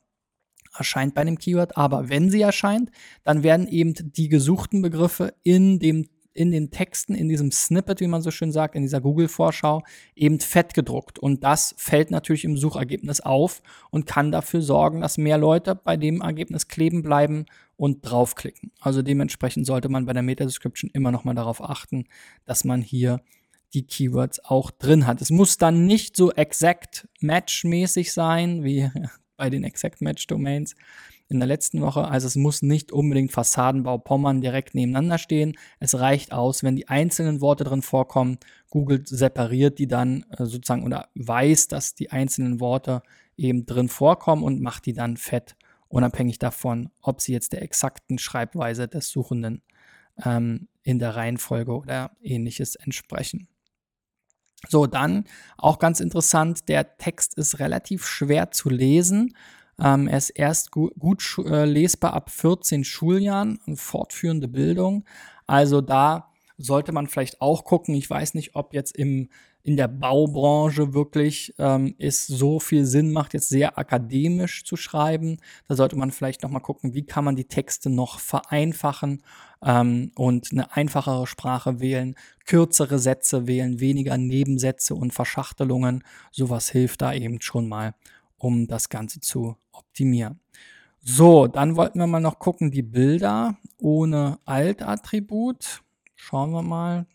erscheint 0.77 1.13
bei 1.13 1.21
einem 1.21 1.37
Keyword, 1.37 1.77
aber 1.77 2.09
wenn 2.09 2.29
sie 2.29 2.41
erscheint, 2.41 2.91
dann 3.23 3.43
werden 3.43 3.67
eben 3.67 3.93
die 4.13 4.29
gesuchten 4.29 4.81
Begriffe 4.81 5.33
in 5.43 5.79
dem 5.79 6.07
in 6.33 6.51
den 6.51 6.71
Texten, 6.71 7.13
in 7.13 7.29
diesem 7.29 7.51
Snippet, 7.51 7.99
wie 7.99 8.07
man 8.07 8.21
so 8.21 8.31
schön 8.31 8.51
sagt, 8.51 8.75
in 8.75 8.81
dieser 8.81 9.01
Google-Vorschau, 9.01 9.83
eben 10.15 10.39
fett 10.39 10.73
gedruckt. 10.73 11.19
Und 11.19 11.43
das 11.43 11.75
fällt 11.77 12.11
natürlich 12.11 12.45
im 12.45 12.57
Suchergebnis 12.57 13.21
auf 13.21 13.61
und 13.89 14.05
kann 14.05 14.31
dafür 14.31 14.61
sorgen, 14.61 15.01
dass 15.01 15.17
mehr 15.17 15.37
Leute 15.37 15.75
bei 15.75 15.97
dem 15.97 16.21
Ergebnis 16.21 16.67
kleben 16.67 17.01
bleiben 17.01 17.45
und 17.75 18.01
draufklicken. 18.01 18.71
Also 18.79 19.01
dementsprechend 19.01 19.65
sollte 19.65 19.89
man 19.89 20.05
bei 20.05 20.13
der 20.13 20.23
Meta-Description 20.23 20.91
immer 20.93 21.11
noch 21.11 21.23
mal 21.23 21.33
darauf 21.33 21.61
achten, 21.61 22.05
dass 22.45 22.63
man 22.63 22.81
hier 22.81 23.21
die 23.73 23.85
Keywords 23.85 24.43
auch 24.43 24.71
drin 24.71 25.07
hat. 25.07 25.21
Es 25.21 25.29
muss 25.29 25.57
dann 25.57 25.85
nicht 25.85 26.15
so 26.15 26.31
exakt 26.31 27.07
matchmäßig 27.19 28.13
sein, 28.13 28.63
wie 28.63 28.89
bei 29.37 29.49
den 29.49 29.63
Exact 29.63 30.01
Match 30.01 30.27
Domains, 30.27 30.75
in 31.31 31.39
der 31.39 31.47
letzten 31.47 31.81
Woche. 31.81 32.07
Also 32.07 32.27
es 32.27 32.35
muss 32.35 32.61
nicht 32.61 32.91
unbedingt 32.91 33.31
Fassadenbau 33.31 33.97
Pommern 33.97 34.41
direkt 34.41 34.75
nebeneinander 34.75 35.17
stehen. 35.17 35.57
Es 35.79 35.97
reicht 35.99 36.33
aus, 36.33 36.63
wenn 36.63 36.75
die 36.75 36.89
einzelnen 36.89 37.41
Worte 37.41 37.63
drin 37.63 37.81
vorkommen. 37.81 38.37
Google 38.69 39.01
separiert 39.05 39.79
die 39.79 39.87
dann 39.87 40.25
äh, 40.31 40.45
sozusagen 40.45 40.83
oder 40.83 41.09
weiß, 41.15 41.67
dass 41.69 41.95
die 41.95 42.11
einzelnen 42.11 42.59
Worte 42.59 43.01
eben 43.37 43.65
drin 43.65 43.89
vorkommen 43.89 44.43
und 44.43 44.61
macht 44.61 44.85
die 44.85 44.93
dann 44.93 45.17
fett, 45.17 45.55
unabhängig 45.87 46.37
davon, 46.37 46.89
ob 47.01 47.21
sie 47.21 47.33
jetzt 47.33 47.53
der 47.53 47.61
exakten 47.61 48.17
Schreibweise 48.17 48.87
des 48.87 49.09
Suchenden 49.09 49.61
ähm, 50.23 50.67
in 50.83 50.99
der 50.99 51.15
Reihenfolge 51.15 51.71
oder 51.71 52.11
ähnliches 52.21 52.75
entsprechen. 52.75 53.47
So, 54.69 54.85
dann 54.85 55.25
auch 55.57 55.79
ganz 55.79 55.99
interessant, 55.99 56.69
der 56.69 56.97
Text 56.97 57.35
ist 57.37 57.59
relativ 57.59 58.05
schwer 58.05 58.51
zu 58.51 58.69
lesen. 58.69 59.35
Ähm, 59.81 60.07
er 60.07 60.17
ist 60.17 60.29
erst 60.29 60.71
gu 60.71 60.89
gut 60.97 61.23
äh, 61.45 61.65
lesbar 61.65 62.13
ab 62.13 62.29
14 62.29 62.83
Schuljahren, 62.83 63.59
fortführende 63.75 64.47
Bildung. 64.47 65.05
Also 65.47 65.81
da 65.81 66.31
sollte 66.57 66.91
man 66.91 67.07
vielleicht 67.07 67.41
auch 67.41 67.63
gucken. 67.65 67.95
Ich 67.95 68.09
weiß 68.09 68.35
nicht, 68.35 68.55
ob 68.55 68.73
jetzt 68.73 68.95
im 68.95 69.29
in 69.63 69.77
der 69.77 69.87
Baubranche 69.87 70.93
wirklich 70.93 71.53
ähm, 71.59 71.95
es 71.99 72.25
so 72.25 72.59
viel 72.59 72.85
Sinn 72.85 73.11
macht, 73.11 73.33
jetzt 73.33 73.49
sehr 73.49 73.77
akademisch 73.77 74.65
zu 74.65 74.75
schreiben. 74.75 75.37
Da 75.67 75.75
sollte 75.75 75.95
man 75.95 76.11
vielleicht 76.11 76.43
noch 76.43 76.49
mal 76.49 76.59
gucken, 76.59 76.93
wie 76.93 77.05
kann 77.05 77.25
man 77.25 77.35
die 77.35 77.45
Texte 77.45 77.89
noch 77.89 78.19
vereinfachen 78.19 79.23
ähm, 79.63 80.11
und 80.15 80.51
eine 80.51 80.75
einfachere 80.75 81.27
Sprache 81.27 81.79
wählen, 81.79 82.15
kürzere 82.45 82.97
Sätze 82.97 83.47
wählen, 83.47 83.79
weniger 83.79 84.17
Nebensätze 84.17 84.95
und 84.95 85.13
Verschachtelungen. 85.13 86.03
Sowas 86.31 86.69
hilft 86.69 87.01
da 87.01 87.13
eben 87.13 87.39
schon 87.39 87.69
mal, 87.69 87.93
um 88.37 88.67
das 88.67 88.89
Ganze 88.89 89.19
zu 89.19 89.57
optimieren. 89.81 90.39
So, 91.03 91.47
dann 91.47 91.75
wollten 91.75 91.99
wir 91.99 92.07
mal 92.07 92.19
noch 92.19 92.39
gucken, 92.39 92.71
die 92.71 92.83
Bilder 92.83 93.57
ohne 93.77 94.39
Alt-Attribut. 94.45 95.81
Schauen 96.15 96.51
wir 96.51 96.61
mal 96.61 97.05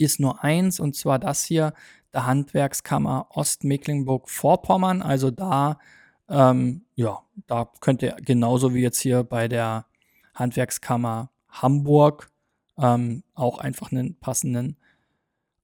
ist 0.00 0.18
nur 0.18 0.42
eins, 0.42 0.80
und 0.80 0.96
zwar 0.96 1.18
das 1.18 1.44
hier, 1.44 1.74
der 2.12 2.26
Handwerkskammer 2.26 3.28
Ostmecklenburg-Vorpommern. 3.30 5.02
Also 5.02 5.30
da, 5.30 5.78
ähm, 6.28 6.82
ja, 6.94 7.20
da 7.46 7.70
könnt 7.80 8.02
ihr 8.02 8.16
genauso 8.24 8.74
wie 8.74 8.80
jetzt 8.80 9.00
hier 9.00 9.22
bei 9.22 9.46
der 9.46 9.86
Handwerkskammer 10.34 11.30
Hamburg 11.48 12.30
ähm, 12.78 13.22
auch 13.34 13.58
einfach 13.58 13.92
einen 13.92 14.18
passenden 14.18 14.76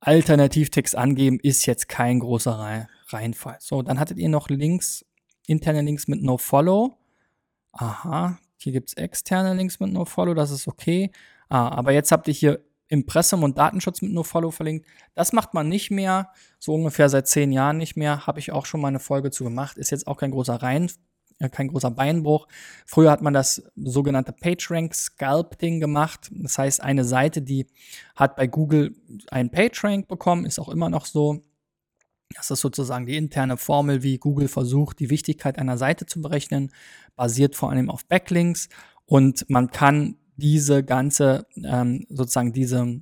Alternativtext 0.01 0.95
angeben, 0.95 1.41
ist 1.43 1.67
jetzt 1.67 1.89
kein 1.89 2.21
großer 2.21 2.87
Reinfall. 3.09 3.57
So, 3.61 3.83
dann 3.83 3.99
hattet 3.99 4.19
ihr 4.19 4.29
noch 4.29 4.49
Links, 4.49 5.05
interne 5.47 5.83
Links 5.83 6.09
mit 6.09 6.23
NoFollow. 6.23 6.97
Aha, 7.73 8.39
hier 8.57 8.73
gibt 8.73 8.89
es 8.89 8.95
externe 8.95 9.55
Links 9.55 9.81
mit 9.81 9.93
NoFollow, 9.93 10.35
das 10.35 10.51
ist 10.51 10.67
okay. 10.69 11.11
Ah, 11.49 11.69
aber 11.69 11.93
jetzt 11.93 12.13
habt 12.13 12.29
ihr 12.29 12.35
hier 12.35 12.65
Impressum 12.89 13.43
und 13.43 13.59
Datenschutz 13.59 14.03
mit 14.03 14.13
NoFollow 14.13 14.51
verlinkt. 14.51 14.87
Das 15.15 15.33
macht 15.33 15.55
man 15.55 15.69
nicht 15.69 15.91
mehr, 15.91 16.31
so 16.59 16.75
ungefähr 16.75 17.09
seit 17.09 17.27
zehn 17.27 17.53
Jahren 17.53 17.79
nicht 17.79 17.97
mehr. 17.97 18.27
Habe 18.27 18.39
ich 18.39 18.53
auch 18.53 18.67
schon 18.67 18.81
mal 18.81 18.89
eine 18.89 19.01
Folge 19.01 19.31
zu 19.31 19.45
gemacht. 19.45 19.77
Ist 19.77 19.91
jetzt 19.91 20.07
auch 20.07 20.17
kein 20.17 20.31
großer 20.31 20.55
Rein, 20.55 20.91
äh, 21.39 21.49
kein 21.49 21.69
großer 21.69 21.91
Beinbruch. 21.91 22.47
Früher 22.87 23.11
hat 23.11 23.23
man 23.23 23.35
das 23.35 23.63
sogenannte 23.77 24.33
PageRank 24.33 24.95
Scalp 24.95 25.59
Ding 25.59 25.81
gemacht. 25.81 26.31
Das 26.33 26.59
heißt, 26.59 26.81
eine 26.81 27.05
Seite, 27.05 27.43
die 27.43 27.67
hat 28.15 28.37
bei 28.37 28.47
Google 28.47 28.95
einen 29.31 29.51
PageRank 29.51 30.07
bekommen, 30.07 30.47
ist 30.47 30.61
auch 30.61 30.69
immer 30.69 30.89
noch 30.89 31.07
so. 31.07 31.43
Das 32.35 32.51
ist 32.51 32.61
sozusagen 32.61 33.07
die 33.07 33.17
interne 33.17 33.57
Formel, 33.57 34.03
wie 34.03 34.19
Google 34.19 34.49
versucht, 34.49 34.99
die 34.99 35.11
Wichtigkeit 35.11 35.59
einer 35.59 35.79
Seite 35.79 36.07
zu 36.07 36.21
berechnen, 36.21 36.71
basiert 37.15 37.55
vor 37.55 37.71
allem 37.71 37.89
auf 37.89 38.05
Backlinks. 38.07 38.69
Und 39.07 39.49
man 39.49 39.71
kann 39.71 40.17
diese 40.37 40.85
ganze, 40.85 41.47
ähm, 41.65 42.07
sozusagen 42.11 42.53
diese, 42.53 43.01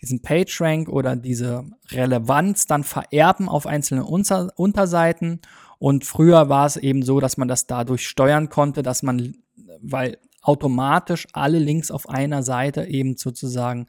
diesen 0.00 0.22
PageRank 0.22 0.88
oder 0.88 1.16
diese 1.16 1.64
Relevanz 1.90 2.66
dann 2.66 2.84
vererben 2.84 3.48
auf 3.48 3.66
einzelne 3.66 4.04
Unter 4.04 4.52
Unterseiten. 4.56 5.40
Und 5.78 6.04
früher 6.04 6.48
war 6.48 6.66
es 6.66 6.76
eben 6.76 7.02
so, 7.02 7.20
dass 7.20 7.36
man 7.36 7.48
das 7.48 7.66
dadurch 7.66 8.06
steuern 8.06 8.48
konnte, 8.48 8.82
dass 8.82 9.02
man, 9.02 9.36
weil 9.80 10.18
automatisch 10.42 11.26
alle 11.32 11.58
Links 11.58 11.90
auf 11.90 12.08
einer 12.08 12.42
Seite 12.42 12.84
eben 12.84 13.16
sozusagen 13.16 13.86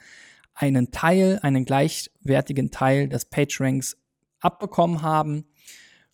einen 0.56 0.91
Teil, 0.91 1.39
einen 1.44 1.65
gleichwertigen 1.65 2.72
Teil 2.72 3.08
des 3.08 3.25
PageRanks 3.25 3.96
abbekommen 4.39 5.01
haben, 5.01 5.46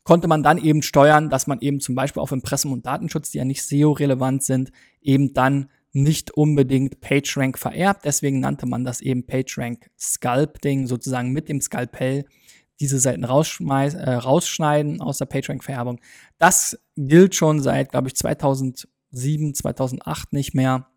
konnte 0.04 0.28
man 0.28 0.44
dann 0.44 0.58
eben 0.58 0.82
steuern, 0.82 1.30
dass 1.30 1.48
man 1.48 1.60
eben 1.60 1.80
zum 1.80 1.96
Beispiel 1.96 2.22
auf 2.22 2.32
Impressum 2.32 2.74
und 2.74 2.86
Datenschutz, 2.86 3.32
die 3.32 3.38
ja 3.38 3.46
nicht 3.46 3.64
SEO-relevant 3.64 4.44
sind, 4.44 4.72
eben 5.02 5.34
dann 5.34 5.70
nicht 5.94 6.32
unbedingt 6.32 7.00
PageRank 7.00 7.58
vererbt. 7.58 8.04
Deswegen 8.04 8.40
nannte 8.40 8.66
man 8.66 8.84
das 8.84 9.00
eben 9.00 9.26
PageRank 9.26 9.90
Sculpting, 9.98 10.88
sozusagen 10.88 11.32
mit 11.32 11.50
dem 11.50 11.62
Skalpell 11.62 12.26
diese 12.80 13.00
Seiten 13.00 13.24
äh, 13.24 13.28
rausschneiden 13.28 15.00
aus 15.00 15.20
der 15.20 15.26
PageRank-Vererbung. 15.26 16.02
Das 16.40 16.78
gilt 16.96 17.36
schon 17.36 17.62
seit, 17.62 17.92
glaube 17.92 18.08
ich, 18.08 18.16
2007, 18.16 19.54
2008 19.54 20.34
nicht 20.34 20.56
mehr. 20.56 20.88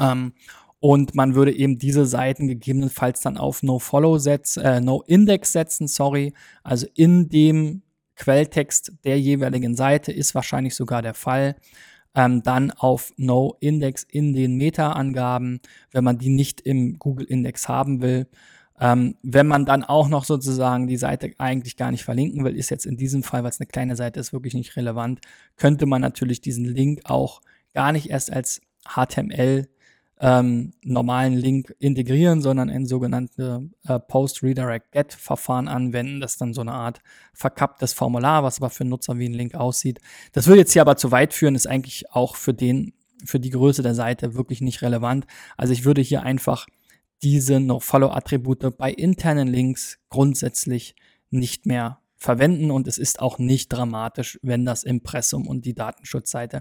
Ähm, 0.00 0.32
und 0.80 1.14
man 1.14 1.34
würde 1.34 1.54
eben 1.54 1.78
diese 1.78 2.06
Seiten 2.06 2.48
gegebenenfalls 2.48 3.20
dann 3.20 3.36
auf 3.36 3.62
No-Follow 3.62 4.18
setzen, 4.18 4.64
äh, 4.64 4.80
No-Index 4.80 5.52
setzen, 5.52 5.86
sorry. 5.86 6.32
Also 6.62 6.86
in 6.94 7.28
dem 7.28 7.82
Quelltext 8.16 8.92
der 9.04 9.20
jeweiligen 9.20 9.76
Seite 9.76 10.10
ist 10.10 10.34
wahrscheinlich 10.34 10.74
sogar 10.74 11.02
der 11.02 11.14
Fall 11.14 11.56
ähm, 12.14 12.42
dann 12.42 12.70
auf 12.70 13.12
No-Index 13.18 14.04
in 14.04 14.32
den 14.32 14.56
Meta-Angaben, 14.56 15.60
wenn 15.92 16.04
man 16.04 16.18
die 16.18 16.30
nicht 16.30 16.62
im 16.62 16.98
Google-Index 16.98 17.68
haben 17.68 18.00
will. 18.00 18.26
Ähm, 18.80 19.16
wenn 19.22 19.46
man 19.46 19.66
dann 19.66 19.84
auch 19.84 20.08
noch 20.08 20.24
sozusagen 20.24 20.86
die 20.86 20.96
Seite 20.96 21.32
eigentlich 21.36 21.76
gar 21.76 21.90
nicht 21.90 22.04
verlinken 22.04 22.42
will, 22.42 22.56
ist 22.56 22.70
jetzt 22.70 22.86
in 22.86 22.96
diesem 22.96 23.22
Fall, 23.22 23.42
weil 23.42 23.50
es 23.50 23.60
eine 23.60 23.66
kleine 23.66 23.96
Seite 23.96 24.18
ist, 24.18 24.32
wirklich 24.32 24.54
nicht 24.54 24.76
relevant, 24.76 25.20
könnte 25.56 25.84
man 25.84 26.00
natürlich 26.00 26.40
diesen 26.40 26.64
Link 26.64 27.02
auch 27.04 27.42
gar 27.74 27.92
nicht 27.92 28.08
erst 28.08 28.32
als 28.32 28.62
HTML 28.88 29.68
ähm, 30.22 30.74
normalen 30.82 31.34
Link 31.34 31.74
integrieren, 31.78 32.42
sondern 32.42 32.68
ein 32.68 32.84
sogenannte 32.84 33.70
äh, 33.84 33.98
Post-Redirect-Get-Verfahren 33.98 35.66
anwenden. 35.66 36.20
Das 36.20 36.32
ist 36.32 36.40
dann 36.42 36.52
so 36.52 36.60
eine 36.60 36.72
Art 36.72 37.00
verkapptes 37.32 37.94
Formular, 37.94 38.44
was 38.44 38.58
aber 38.58 38.68
für 38.68 38.84
Nutzer 38.84 39.18
wie 39.18 39.28
ein 39.28 39.34
Link 39.34 39.54
aussieht. 39.54 39.98
Das 40.32 40.46
würde 40.46 40.60
jetzt 40.60 40.74
hier 40.74 40.82
aber 40.82 40.96
zu 40.96 41.10
weit 41.10 41.32
führen, 41.32 41.54
ist 41.54 41.66
eigentlich 41.66 42.10
auch 42.12 42.36
für 42.36 42.52
den, 42.52 42.92
für 43.24 43.40
die 43.40 43.50
Größe 43.50 43.82
der 43.82 43.94
Seite 43.94 44.34
wirklich 44.34 44.60
nicht 44.60 44.82
relevant. 44.82 45.26
Also 45.56 45.72
ich 45.72 45.86
würde 45.86 46.02
hier 46.02 46.22
einfach 46.22 46.66
diese 47.22 47.58
No-Follow-Attribute 47.58 48.76
bei 48.76 48.92
internen 48.92 49.48
Links 49.48 49.98
grundsätzlich 50.10 50.96
nicht 51.30 51.64
mehr 51.64 51.98
verwenden 52.16 52.70
und 52.70 52.86
es 52.86 52.98
ist 52.98 53.20
auch 53.20 53.38
nicht 53.38 53.72
dramatisch, 53.72 54.38
wenn 54.42 54.66
das 54.66 54.84
Impressum 54.84 55.46
und 55.46 55.64
die 55.64 55.74
Datenschutzseite 55.74 56.60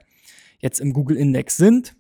jetzt 0.60 0.80
im 0.80 0.94
Google 0.94 1.18
Index 1.18 1.58
sind. 1.58 1.96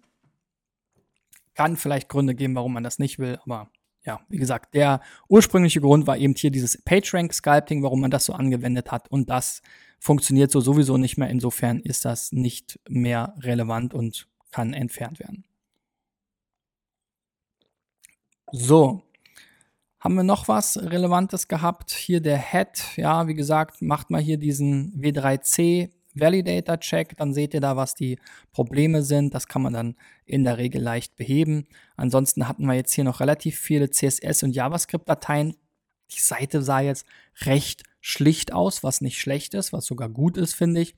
Kann 1.60 1.76
vielleicht 1.76 2.08
Gründe 2.08 2.36
geben, 2.36 2.56
warum 2.56 2.72
man 2.72 2.86
das 2.86 3.00
nicht 3.00 3.20
will, 3.20 3.38
aber 3.44 3.70
ja, 4.06 4.22
wie 4.30 4.38
gesagt, 4.38 4.76
der 4.76 5.02
ursprüngliche 5.28 5.82
Grund 5.82 6.08
war 6.08 6.16
eben 6.16 6.34
hier 6.34 6.52
dieses 6.52 6.82
PageRank-Sculpting, 6.82 7.84
warum 7.84 8.00
man 8.00 8.12
das 8.12 8.24
so 8.24 8.32
angewendet 8.32 8.94
hat 8.94 9.12
und 9.12 9.30
das 9.30 9.62
funktioniert 10.00 10.52
so 10.52 10.62
sowieso 10.62 10.96
nicht 10.96 11.18
mehr. 11.18 11.30
Insofern 11.30 11.82
ist 11.82 12.06
das 12.06 12.32
nicht 12.32 12.80
mehr 12.88 13.36
relevant 13.40 13.94
und 13.94 14.30
kann 14.52 14.74
entfernt 14.74 15.20
werden. 15.20 15.44
So, 18.54 19.04
haben 20.00 20.16
wir 20.16 20.24
noch 20.24 20.48
was 20.48 20.78
Relevantes 20.78 21.50
gehabt? 21.50 21.92
Hier 21.92 22.22
der 22.22 22.38
Head, 22.38 22.96
ja, 22.96 23.28
wie 23.28 23.36
gesagt, 23.36 23.82
macht 23.82 24.12
mal 24.12 24.22
hier 24.22 24.38
diesen 24.38 24.94
W3C 24.94 25.90
Validator-Check, 26.20 27.18
dann 27.18 27.34
seht 27.34 27.54
ihr 27.54 27.62
da, 27.62 27.76
was 27.76 27.96
die 27.96 28.20
Probleme 28.52 29.04
sind. 29.04 29.34
Das 29.34 29.48
kann 29.48 29.62
man 29.62 29.74
dann 29.74 29.96
in 30.26 30.44
der 30.44 30.58
Regel 30.58 30.82
leicht 30.82 31.16
beheben. 31.16 31.68
Ansonsten 31.96 32.48
hatten 32.48 32.66
wir 32.66 32.74
jetzt 32.74 32.94
hier 32.94 33.04
noch 33.04 33.20
relativ 33.20 33.58
viele 33.58 33.86
CSS- 33.86 34.44
und 34.44 34.56
JavaScript-Dateien. 34.56 35.56
Die 36.12 36.20
Seite 36.20 36.62
sah 36.62 36.80
jetzt 36.80 37.06
recht 37.42 37.84
schlicht 38.02 38.54
aus, 38.54 38.84
was 38.84 39.02
nicht 39.02 39.20
schlecht 39.20 39.54
ist, 39.54 39.74
was 39.74 39.86
sogar 39.86 40.10
gut 40.10 40.38
ist, 40.38 40.54
finde 40.54 40.82
ich. 40.82 40.96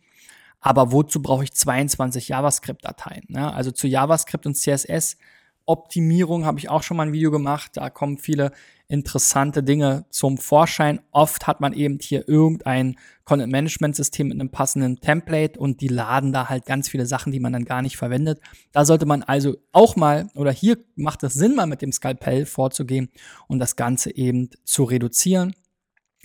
Aber 0.59 0.91
wozu 0.91 1.21
brauche 1.21 1.43
ich 1.43 1.53
22 1.53 2.29
JavaScript-Dateien? 2.29 3.25
Ne? 3.29 3.51
Also 3.53 3.71
zu 3.71 3.87
JavaScript 3.87 4.45
und 4.45 4.55
CSS 4.55 5.17
Optimierung 5.65 6.45
habe 6.45 6.59
ich 6.59 6.69
auch 6.69 6.83
schon 6.83 6.97
mal 6.97 7.07
ein 7.07 7.13
Video 7.13 7.31
gemacht. 7.31 7.71
Da 7.75 7.89
kommen 7.89 8.17
viele 8.17 8.51
interessante 8.87 9.63
Dinge 9.63 10.05
zum 10.09 10.37
Vorschein. 10.37 10.99
Oft 11.11 11.47
hat 11.47 11.61
man 11.61 11.71
eben 11.71 11.97
hier 12.01 12.27
irgendein 12.27 12.97
Content-Management-System 13.23 14.27
mit 14.27 14.39
einem 14.39 14.51
passenden 14.51 14.99
Template 14.99 15.57
und 15.57 15.79
die 15.79 15.87
laden 15.87 16.33
da 16.33 16.49
halt 16.49 16.65
ganz 16.65 16.89
viele 16.89 17.05
Sachen, 17.05 17.31
die 17.31 17.39
man 17.39 17.53
dann 17.53 17.63
gar 17.63 17.81
nicht 17.81 17.95
verwendet. 17.95 18.41
Da 18.73 18.83
sollte 18.83 19.05
man 19.05 19.23
also 19.23 19.55
auch 19.71 19.95
mal, 19.95 20.27
oder 20.35 20.51
hier 20.51 20.77
macht 20.95 21.23
es 21.23 21.35
Sinn, 21.35 21.55
mal 21.55 21.67
mit 21.67 21.81
dem 21.81 21.93
Skalpell 21.93 22.45
vorzugehen 22.45 23.09
und 23.47 23.59
das 23.59 23.77
Ganze 23.77 24.13
eben 24.15 24.49
zu 24.65 24.83
reduzieren. 24.83 25.55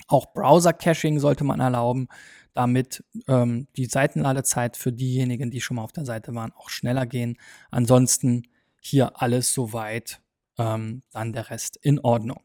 Auch 0.07 0.33
Browser-Caching 0.33 1.19
sollte 1.19 1.45
man 1.45 1.61
erlauben, 1.61 2.09
damit 2.53 3.03
ähm, 3.27 3.67
die 3.77 3.85
Seitenladezeit 3.85 4.75
für 4.75 4.91
diejenigen, 4.91 5.51
die 5.51 5.61
schon 5.61 5.75
mal 5.75 5.83
auf 5.83 5.93
der 5.93 6.05
Seite 6.05 6.35
waren, 6.35 6.51
auch 6.53 6.69
schneller 6.69 7.05
gehen. 7.05 7.37
Ansonsten 7.71 8.43
hier 8.87 9.21
alles 9.21 9.53
soweit, 9.53 10.21
ähm, 10.57 11.03
dann 11.11 11.33
der 11.33 11.49
Rest 11.49 11.77
in 11.81 11.99
Ordnung. 11.99 12.41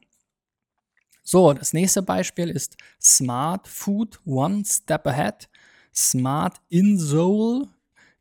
So, 1.23 1.53
das 1.53 1.73
nächste 1.73 2.03
Beispiel 2.03 2.51
ist 2.51 2.77
Smart 3.01 3.69
Food 3.69 4.21
One 4.27 4.65
Step 4.65 5.07
Ahead. 5.07 5.49
Smart 5.95 6.61
Insole, 6.69 7.69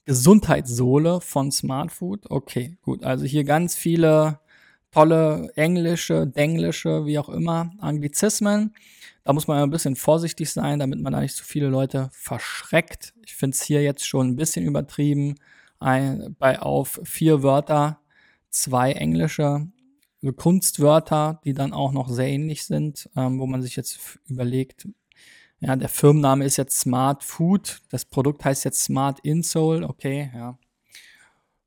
Gesundheitssohle 0.06 1.22
von 1.22 1.52
Smart 1.52 1.92
Food. 1.92 2.30
Okay, 2.30 2.78
gut. 2.82 3.04
Also 3.04 3.26
hier 3.26 3.44
ganz 3.44 3.76
viele 3.76 4.40
tolle 4.92 5.52
englische, 5.56 6.28
denglische, 6.28 7.06
wie 7.06 7.18
auch 7.18 7.30
immer, 7.30 7.72
Anglizismen. 7.80 8.76
Da 9.24 9.34
muss 9.34 9.48
man 9.48 9.64
ein 9.64 9.70
bisschen 9.70 9.96
vorsichtig 9.96 10.50
sein, 10.52 10.80
damit 10.80 11.00
man 11.00 11.14
da 11.14 11.22
nicht 11.22 11.36
zu 11.36 11.46
viele 11.46 11.68
Leute 11.68 12.10
verschreckt. 12.12 13.14
Ich 13.26 13.36
finde 13.36 13.56
es 13.56 13.64
hier 13.64 13.82
jetzt 13.82 14.06
schon 14.06 14.28
ein 14.28 14.36
bisschen 14.36 14.66
übertrieben. 14.66 15.36
Ein, 15.80 16.36
bei 16.38 16.60
auf 16.60 17.00
vier 17.04 17.42
Wörter, 17.42 18.01
zwei 18.52 18.92
englische 18.94 19.68
Kunstwörter, 20.36 21.42
die 21.44 21.54
dann 21.54 21.74
auch 21.74 21.92
noch 21.92 22.08
sehr 22.08 22.28
ähnlich 22.28 22.64
sind, 22.66 23.10
ähm, 23.16 23.40
wo 23.40 23.48
man 23.48 23.62
sich 23.62 23.76
jetzt 23.76 24.20
überlegt, 24.28 24.88
ja, 25.60 25.76
der 25.76 25.90
Firmenname 25.90 26.46
ist 26.46 26.58
jetzt 26.58 26.80
Smart 26.80 27.24
Food, 27.24 27.82
das 27.90 28.06
Produkt 28.06 28.46
heißt 28.46 28.66
jetzt 28.66 28.84
Smart 28.84 29.20
Insole, 29.22 29.88
okay, 29.88 30.32
ja. 30.34 30.58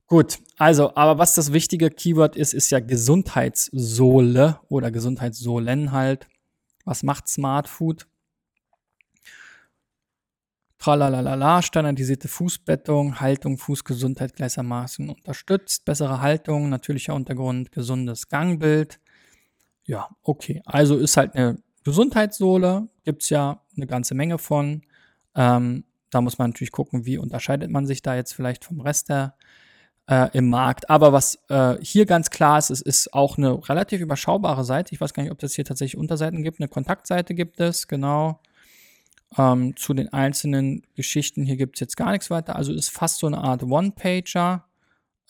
Gut, 0.07 0.39
also, 0.59 0.95
aber 0.95 1.19
was 1.19 1.35
das 1.35 1.53
wichtige 1.53 1.91
Keyword 1.91 2.37
ist, 2.37 2.55
ist 2.55 2.71
ja 2.71 2.79
Gesundheitssohle 2.79 4.61
oder 4.69 4.91
Gesundheitssohlen 4.91 5.93
halt. 5.93 6.29
Was 6.85 7.03
macht 7.03 7.27
Smart 7.29 7.69
Food? 7.69 8.07
Tralalala, 10.85 11.63
standardisierte 11.63 12.29
Fußbettung, 12.29 13.19
Haltung, 13.19 13.57
Fußgesundheit 13.57 14.37
gleichermaßen 14.37 15.09
unterstützt, 15.09 15.87
bessere 15.87 16.21
Haltung, 16.21 16.69
natürlicher 16.69 17.15
Untergrund, 17.15 17.73
gesundes 17.73 18.29
Gangbild. 18.29 19.01
Ja, 19.87 20.11
okay. 20.23 20.61
Also 20.67 20.99
ist 20.99 21.17
halt 21.17 21.37
eine 21.37 21.57
Gesundheitssohle, 21.85 22.87
gibt 23.03 23.23
es 23.23 23.31
ja 23.31 23.63
eine 23.75 23.87
ganze 23.87 24.15
Menge 24.15 24.37
von. 24.37 24.83
Ähm, 25.35 25.85
da 26.11 26.21
muss 26.21 26.37
man 26.37 26.51
natürlich 26.51 26.73
gucken, 26.73 27.07
wie 27.07 27.17
unterscheidet 27.17 27.71
man 27.71 27.87
sich 27.87 28.03
da 28.03 28.15
jetzt 28.15 28.35
vielleicht 28.35 28.67
vom 28.67 28.83
Rest 28.83 29.09
der 29.09 29.37
äh, 30.07 30.29
im 30.37 30.51
Markt. 30.51 30.91
Aber 30.91 31.15
was 31.15 31.39
äh, 31.49 31.77
hier 31.81 32.05
ganz 32.05 32.29
klar 32.29 32.59
ist, 32.59 32.69
es 32.69 32.83
ist 32.83 33.15
auch 33.15 33.39
eine 33.39 33.67
relativ 33.71 34.03
überschaubare 34.03 34.65
Seite. 34.65 34.93
Ich 34.93 35.01
weiß 35.01 35.15
gar 35.15 35.23
nicht, 35.23 35.33
ob 35.33 35.43
es 35.43 35.55
hier 35.55 35.65
tatsächlich 35.65 35.97
Unterseiten 35.97 36.43
gibt. 36.43 36.61
Eine 36.61 36.69
Kontaktseite 36.69 37.35
gibt 37.35 37.59
es, 37.59 37.89
genau. 37.89 38.39
Ähm, 39.37 39.77
zu 39.77 39.95
den 39.95 40.13
einzelnen 40.13 40.83
Geschichten 40.95 41.45
hier 41.45 41.57
gibt 41.57 41.77
es 41.77 41.81
jetzt 41.81 41.97
gar 41.97 42.13
nichts 42.13 42.31
weiter. 42.31 42.57
Also 42.57 42.73
ist 42.73 42.91
fast 42.91 43.19
so 43.19 43.27
eine 43.27 43.39
Art 43.39 43.63
One-Pager. 43.63 44.65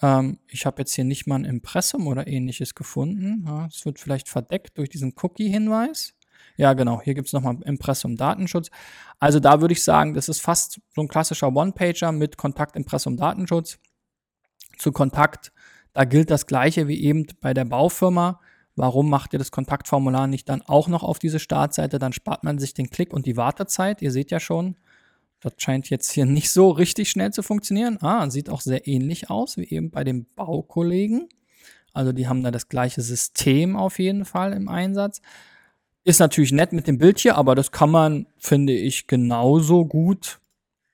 Ähm, 0.02 0.38
ich 0.48 0.66
habe 0.66 0.82
jetzt 0.82 0.94
hier 0.94 1.04
nicht 1.04 1.26
mal 1.26 1.36
ein 1.36 1.44
Impressum 1.44 2.06
oder 2.06 2.26
ähnliches 2.26 2.74
gefunden. 2.74 3.48
Es 3.68 3.80
ja, 3.80 3.84
wird 3.86 3.98
vielleicht 3.98 4.28
verdeckt 4.28 4.76
durch 4.78 4.90
diesen 4.90 5.14
Cookie-Hinweis. 5.20 6.14
Ja, 6.56 6.72
genau. 6.74 7.00
Hier 7.00 7.14
gibt 7.14 7.28
es 7.28 7.32
nochmal 7.32 7.56
Impressum 7.64 8.16
Datenschutz. 8.16 8.70
Also 9.18 9.40
da 9.40 9.60
würde 9.60 9.72
ich 9.72 9.82
sagen, 9.82 10.14
das 10.14 10.28
ist 10.28 10.40
fast 10.40 10.80
so 10.94 11.00
ein 11.00 11.08
klassischer 11.08 11.54
One-Pager 11.54 12.12
mit 12.12 12.36
Kontakt 12.36 12.76
Impressum 12.76 13.16
Datenschutz 13.16 13.78
zu 14.78 14.92
Kontakt. 14.92 15.52
Da 15.92 16.04
gilt 16.04 16.30
das 16.30 16.46
Gleiche 16.46 16.88
wie 16.88 17.02
eben 17.02 17.26
bei 17.40 17.54
der 17.54 17.64
Baufirma. 17.64 18.40
Warum 18.76 19.08
macht 19.08 19.32
ihr 19.32 19.38
das 19.38 19.52
Kontaktformular 19.52 20.26
nicht 20.26 20.48
dann 20.48 20.62
auch 20.62 20.88
noch 20.88 21.02
auf 21.02 21.18
diese 21.18 21.38
Startseite? 21.38 21.98
Dann 21.98 22.12
spart 22.12 22.42
man 22.42 22.58
sich 22.58 22.74
den 22.74 22.90
Klick 22.90 23.12
und 23.12 23.26
die 23.26 23.36
Wartezeit. 23.36 24.02
Ihr 24.02 24.10
seht 24.10 24.30
ja 24.30 24.40
schon, 24.40 24.76
das 25.40 25.54
scheint 25.58 25.90
jetzt 25.90 26.10
hier 26.10 26.26
nicht 26.26 26.50
so 26.50 26.70
richtig 26.70 27.10
schnell 27.10 27.32
zu 27.32 27.42
funktionieren. 27.42 27.98
Ah, 28.00 28.28
sieht 28.30 28.50
auch 28.50 28.60
sehr 28.60 28.86
ähnlich 28.88 29.30
aus 29.30 29.56
wie 29.56 29.68
eben 29.68 29.90
bei 29.90 30.02
den 30.02 30.26
Baukollegen. 30.34 31.28
Also 31.92 32.12
die 32.12 32.26
haben 32.26 32.42
da 32.42 32.50
das 32.50 32.68
gleiche 32.68 33.02
System 33.02 33.76
auf 33.76 34.00
jeden 34.00 34.24
Fall 34.24 34.52
im 34.52 34.68
Einsatz. 34.68 35.22
Ist 36.02 36.18
natürlich 36.18 36.52
nett 36.52 36.72
mit 36.72 36.88
dem 36.88 36.98
Bild 36.98 37.20
hier, 37.20 37.36
aber 37.36 37.54
das 37.54 37.70
kann 37.70 37.90
man, 37.90 38.26
finde 38.36 38.74
ich, 38.74 39.06
genauso 39.06 39.86
gut 39.86 40.40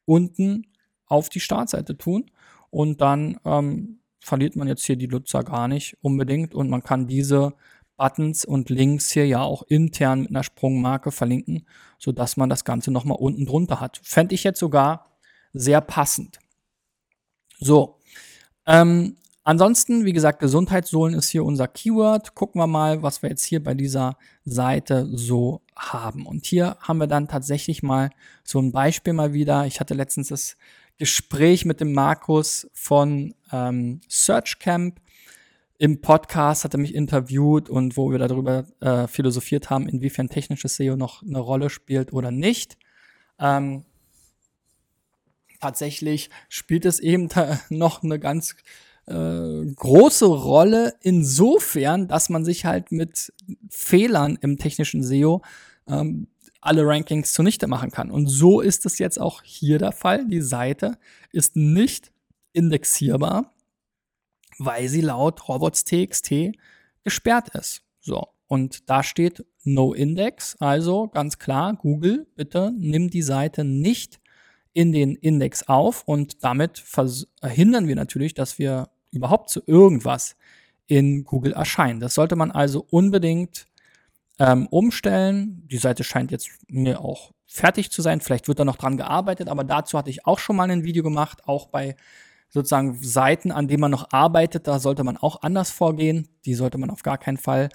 unten 0.05 0.67
auf 1.07 1.29
die 1.31 1.41
Startseite 1.41 1.97
tun 1.97 2.31
und 2.71 3.01
dann 3.01 3.41
ähm, 3.45 3.99
verliert 4.21 4.55
man 4.55 4.69
jetzt 4.69 4.85
hier 4.85 4.97
die 4.97 5.09
Nutzer 5.09 5.43
gar 5.43 5.67
nicht 5.67 5.97
unbedingt 6.03 6.55
und 6.55 6.69
man 6.71 6.83
kann 6.83 7.09
diese 7.09 7.55
Buttons 8.01 8.47
und 8.47 8.71
Links 8.71 9.11
hier 9.11 9.27
ja 9.27 9.43
auch 9.43 9.63
intern 9.65 10.23
mit 10.23 10.31
einer 10.31 10.43
Sprungmarke 10.43 11.13
verlinken, 11.13 11.67
sodass 11.99 12.39
man 12.39 12.49
das 12.49 12.65
Ganze 12.65 12.91
nochmal 12.91 13.19
unten 13.21 13.45
drunter 13.45 13.79
hat. 13.79 14.01
Fände 14.03 14.35
ich 14.35 14.43
jetzt 14.43 14.59
sogar 14.59 15.19
sehr 15.53 15.83
passend. 15.83 16.39
So, 17.59 17.99
ähm, 18.65 19.19
ansonsten, 19.45 20.07
wie 20.07 20.15
gesagt, 20.15 20.39
Gesundheitssohlen 20.39 21.13
ist 21.13 21.29
hier 21.29 21.45
unser 21.45 21.69
Keyword. 21.69 22.35
Gucken 22.35 22.59
wir 22.59 22.67
mal, 22.67 23.03
was 23.03 23.21
wir 23.21 23.29
jetzt 23.29 23.45
hier 23.45 23.63
bei 23.63 23.75
dieser 23.75 24.17
Seite 24.47 25.07
so 25.13 25.61
haben. 25.77 26.25
Und 26.25 26.47
hier 26.47 26.79
haben 26.81 26.99
wir 26.99 27.07
dann 27.07 27.29
tatsächlich 27.29 27.83
mal 27.83 28.09
so 28.45 28.61
ein 28.61 28.73
Beispiel 28.73 29.13
mal 29.13 29.35
wieder. 29.35 29.67
Ich 29.67 29.79
hatte 29.79 29.93
letztens 29.93 30.29
das 30.29 30.57
Gespräch 30.97 31.67
mit 31.67 31.83
dem 31.83 31.93
Markus 31.93 32.71
von 32.73 33.35
ähm, 33.53 34.01
Search 34.09 34.59
Camp. 34.59 35.03
Im 35.81 36.03
Podcast 36.03 36.65
hat 36.65 36.75
er 36.75 36.79
mich 36.79 36.95
interviewt 36.95 37.71
und 37.71 37.97
wo 37.97 38.11
wir 38.11 38.19
darüber 38.19 38.67
äh, 38.81 39.07
philosophiert 39.07 39.71
haben, 39.71 39.89
inwiefern 39.89 40.29
technisches 40.29 40.77
SEO 40.77 40.95
noch 40.95 41.23
eine 41.23 41.39
Rolle 41.39 41.71
spielt 41.71 42.13
oder 42.13 42.31
nicht. 42.31 42.77
Ähm, 43.39 43.87
tatsächlich 45.59 46.29
spielt 46.51 46.85
es 46.85 47.01
eben 47.01 47.31
noch 47.71 48.03
eine 48.03 48.19
ganz 48.19 48.57
äh, 49.07 49.65
große 49.75 50.27
Rolle 50.27 50.97
insofern, 51.01 52.09
dass 52.09 52.29
man 52.29 52.45
sich 52.45 52.67
halt 52.67 52.93
mit 52.93 53.33
Fehlern 53.71 54.37
im 54.43 54.59
technischen 54.59 55.03
SEO 55.03 55.41
ähm, 55.89 56.27
alle 56.61 56.87
Rankings 56.87 57.33
zunichte 57.33 57.69
machen 57.69 57.91
kann. 57.91 58.11
Und 58.11 58.27
so 58.27 58.61
ist 58.61 58.85
es 58.85 58.99
jetzt 58.99 59.19
auch 59.19 59.43
hier 59.45 59.79
der 59.79 59.93
Fall. 59.93 60.29
Die 60.29 60.43
Seite 60.43 60.99
ist 61.33 61.57
nicht 61.57 62.13
indexierbar, 62.53 63.55
weil 64.61 64.89
sie 64.89 65.01
laut 65.01 65.49
robots.txt 65.49 66.53
gesperrt 67.03 67.49
ist. 67.55 67.83
So. 68.01 68.29
Und 68.47 68.91
da 68.91 69.03
steht 69.03 69.45
No 69.65 69.93
Index. 69.93 70.57
Also 70.61 71.09
ganz 71.09 71.39
klar, 71.39 71.75
Google, 71.75 72.27
bitte 72.37 72.73
nimm 72.77 73.09
die 73.09 73.23
Seite 73.23 73.65
nicht 73.65 74.21
in 74.73 74.93
den 74.93 75.17
Index 75.17 75.69
auf 75.69 76.05
und 76.05 76.45
damit 76.45 76.79
verhindern 76.79 77.89
wir 77.89 77.97
natürlich, 77.97 78.35
dass 78.35 78.59
wir 78.59 78.91
überhaupt 79.11 79.51
zu 79.51 79.63
irgendwas 79.67 80.37
in 80.87 81.25
Google 81.25 81.53
erscheinen. 81.53 82.01
Das 82.01 82.15
sollte 82.15 82.37
man 82.37 82.51
also 82.51 82.87
unbedingt 82.91 83.67
ähm, 84.39 84.67
umstellen. 84.69 85.67
Die 85.69 85.79
Seite 85.79 86.05
scheint 86.05 86.31
jetzt 86.31 86.51
mir 86.69 87.01
auch 87.01 87.33
fertig 87.47 87.91
zu 87.91 88.03
sein. 88.03 88.21
Vielleicht 88.21 88.49
wird 88.49 88.59
da 88.59 88.65
noch 88.65 88.77
dran 88.77 88.97
gearbeitet, 88.97 89.49
aber 89.49 89.65
dazu 89.65 89.99
hatte 89.99 90.11
ich 90.11 90.27
auch 90.27 90.39
schon 90.39 90.57
mal 90.57 90.71
ein 90.71 90.85
Video 90.85 91.03
gemacht, 91.03 91.47
auch 91.47 91.67
bei 91.67 91.97
sozusagen 92.51 92.99
Seiten, 93.01 93.53
an 93.53 93.69
denen 93.69 93.81
man 93.81 93.91
noch 93.91 94.09
arbeitet, 94.13 94.67
da 94.67 94.79
sollte 94.79 95.05
man 95.05 95.17
auch 95.17 95.43
anders 95.43 95.71
vorgehen. 95.71 96.29
Die 96.45 96.55
sollte 96.55 96.79
man 96.79 96.91
auf 96.91 97.03
gar 97.03 97.17
keinen 97.17 97.39
Fall 97.39 97.71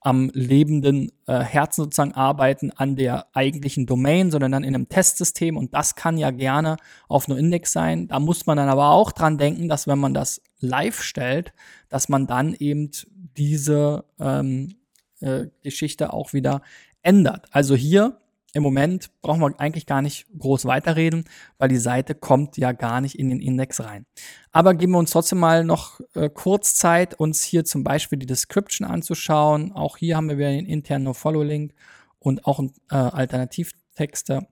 am 0.00 0.30
lebenden 0.34 1.10
äh, 1.26 1.40
Herzen 1.40 1.82
sozusagen 1.82 2.12
arbeiten, 2.12 2.70
an 2.70 2.96
der 2.96 3.26
eigentlichen 3.34 3.86
Domain, 3.86 4.30
sondern 4.30 4.52
dann 4.52 4.62
in 4.62 4.74
einem 4.74 4.88
Testsystem. 4.88 5.56
Und 5.56 5.74
das 5.74 5.96
kann 5.96 6.16
ja 6.16 6.30
gerne 6.30 6.76
auf 7.08 7.28
nur 7.28 7.38
Index 7.38 7.72
sein. 7.72 8.06
Da 8.08 8.20
muss 8.20 8.46
man 8.46 8.56
dann 8.56 8.68
aber 8.68 8.90
auch 8.90 9.10
dran 9.10 9.36
denken, 9.36 9.68
dass 9.68 9.88
wenn 9.88 9.98
man 9.98 10.14
das 10.14 10.40
live 10.60 11.02
stellt, 11.02 11.52
dass 11.88 12.08
man 12.08 12.26
dann 12.26 12.54
eben 12.54 12.90
diese 13.36 14.04
ähm, 14.20 14.76
äh, 15.20 15.46
Geschichte 15.62 16.12
auch 16.12 16.32
wieder 16.32 16.62
ändert. 17.02 17.46
Also 17.50 17.74
hier 17.74 18.18
im 18.56 18.62
Moment 18.62 19.10
brauchen 19.20 19.40
wir 19.40 19.60
eigentlich 19.60 19.84
gar 19.84 20.00
nicht 20.00 20.26
groß 20.38 20.64
weiterreden, 20.64 21.24
weil 21.58 21.68
die 21.68 21.76
Seite 21.76 22.14
kommt 22.14 22.56
ja 22.56 22.72
gar 22.72 23.02
nicht 23.02 23.18
in 23.18 23.28
den 23.28 23.40
Index 23.40 23.80
rein. 23.80 24.06
Aber 24.50 24.72
geben 24.72 24.92
wir 24.92 24.98
uns 24.98 25.10
trotzdem 25.10 25.40
mal 25.40 25.62
noch 25.62 26.00
äh, 26.14 26.30
kurz 26.30 26.74
Zeit, 26.74 27.12
uns 27.20 27.42
hier 27.42 27.66
zum 27.66 27.84
Beispiel 27.84 28.18
die 28.18 28.24
Description 28.24 28.88
anzuschauen. 28.88 29.72
Auch 29.72 29.98
hier 29.98 30.16
haben 30.16 30.30
wir 30.30 30.38
wieder 30.38 30.52
den 30.52 30.64
internen 30.64 31.04
No-Follow-Link 31.04 31.74
und 32.18 32.46
auch 32.46 32.62
äh, 32.90 32.94
Alternativtexte, 32.94 34.46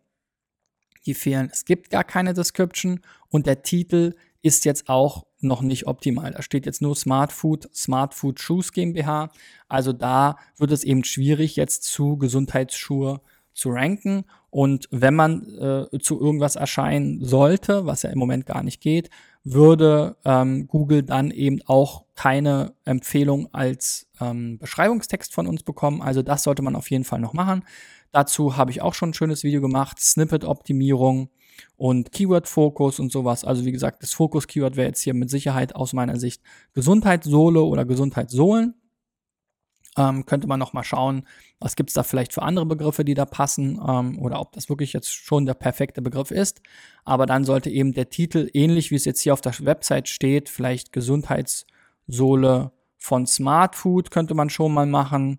die 1.06 1.14
fehlen. 1.14 1.48
Es 1.50 1.64
gibt 1.64 1.88
gar 1.88 2.04
keine 2.04 2.34
Description 2.34 3.00
und 3.30 3.46
der 3.46 3.62
Titel 3.62 4.16
ist 4.42 4.66
jetzt 4.66 4.90
auch 4.90 5.24
noch 5.40 5.62
nicht 5.62 5.86
optimal. 5.86 6.32
Da 6.32 6.42
steht 6.42 6.66
jetzt 6.66 6.82
nur 6.82 6.94
Smart 6.94 7.32
Food, 7.32 7.74
Smart 7.74 8.12
Food 8.12 8.38
Shoes 8.38 8.70
GmbH. 8.70 9.30
Also 9.66 9.94
da 9.94 10.36
wird 10.58 10.72
es 10.72 10.84
eben 10.84 11.04
schwierig, 11.04 11.56
jetzt 11.56 11.84
zu 11.84 12.18
Gesundheitsschuhe 12.18 13.22
zu 13.54 13.70
ranken. 13.70 14.24
Und 14.50 14.88
wenn 14.90 15.14
man 15.14 15.88
äh, 15.92 15.98
zu 16.00 16.20
irgendwas 16.20 16.56
erscheinen 16.56 17.24
sollte, 17.24 17.86
was 17.86 18.02
ja 18.02 18.10
im 18.10 18.18
Moment 18.18 18.46
gar 18.46 18.62
nicht 18.62 18.80
geht, 18.80 19.10
würde 19.44 20.16
ähm, 20.24 20.66
Google 20.68 21.02
dann 21.02 21.30
eben 21.30 21.60
auch 21.66 22.04
keine 22.14 22.74
Empfehlung 22.84 23.52
als 23.52 24.08
ähm, 24.20 24.58
Beschreibungstext 24.58 25.34
von 25.34 25.46
uns 25.46 25.62
bekommen. 25.62 26.02
Also 26.02 26.22
das 26.22 26.42
sollte 26.42 26.62
man 26.62 26.76
auf 26.76 26.90
jeden 26.90 27.04
Fall 27.04 27.20
noch 27.20 27.34
machen. 27.34 27.64
Dazu 28.10 28.56
habe 28.56 28.70
ich 28.70 28.80
auch 28.80 28.94
schon 28.94 29.10
ein 29.10 29.14
schönes 29.14 29.42
Video 29.42 29.60
gemacht, 29.60 29.98
Snippet-Optimierung 30.00 31.30
und 31.76 32.12
Keyword-Fokus 32.12 33.00
und 33.00 33.12
sowas. 33.12 33.44
Also 33.44 33.64
wie 33.64 33.72
gesagt, 33.72 34.02
das 34.02 34.12
Fokus-Keyword 34.12 34.76
wäre 34.76 34.88
jetzt 34.88 35.02
hier 35.02 35.14
mit 35.14 35.30
Sicherheit 35.30 35.74
aus 35.74 35.92
meiner 35.92 36.18
Sicht 36.18 36.42
Gesundheitssohle 36.72 37.62
oder 37.62 37.84
Gesundheitssohlen. 37.84 38.74
Ähm, 39.96 40.26
könnte 40.26 40.48
man 40.48 40.58
noch 40.58 40.72
mal 40.72 40.82
schauen, 40.82 41.24
was 41.60 41.76
gibt 41.76 41.90
es 41.90 41.94
da 41.94 42.02
vielleicht 42.02 42.32
für 42.32 42.42
andere 42.42 42.66
Begriffe, 42.66 43.04
die 43.04 43.14
da 43.14 43.24
passen 43.24 43.80
ähm, 43.86 44.18
oder 44.18 44.40
ob 44.40 44.52
das 44.52 44.68
wirklich 44.68 44.92
jetzt 44.92 45.12
schon 45.12 45.46
der 45.46 45.54
perfekte 45.54 46.02
Begriff 46.02 46.30
ist. 46.32 46.60
Aber 47.04 47.26
dann 47.26 47.44
sollte 47.44 47.70
eben 47.70 47.92
der 47.92 48.10
Titel, 48.10 48.50
ähnlich 48.54 48.90
wie 48.90 48.96
es 48.96 49.04
jetzt 49.04 49.20
hier 49.20 49.32
auf 49.32 49.40
der 49.40 49.54
Website 49.60 50.08
steht, 50.08 50.48
vielleicht 50.48 50.92
Gesundheitssohle 50.92 52.72
von 52.98 53.26
Smart 53.26 53.76
Food 53.76 54.10
könnte 54.10 54.34
man 54.34 54.50
schon 54.50 54.72
mal 54.72 54.86
machen. 54.86 55.38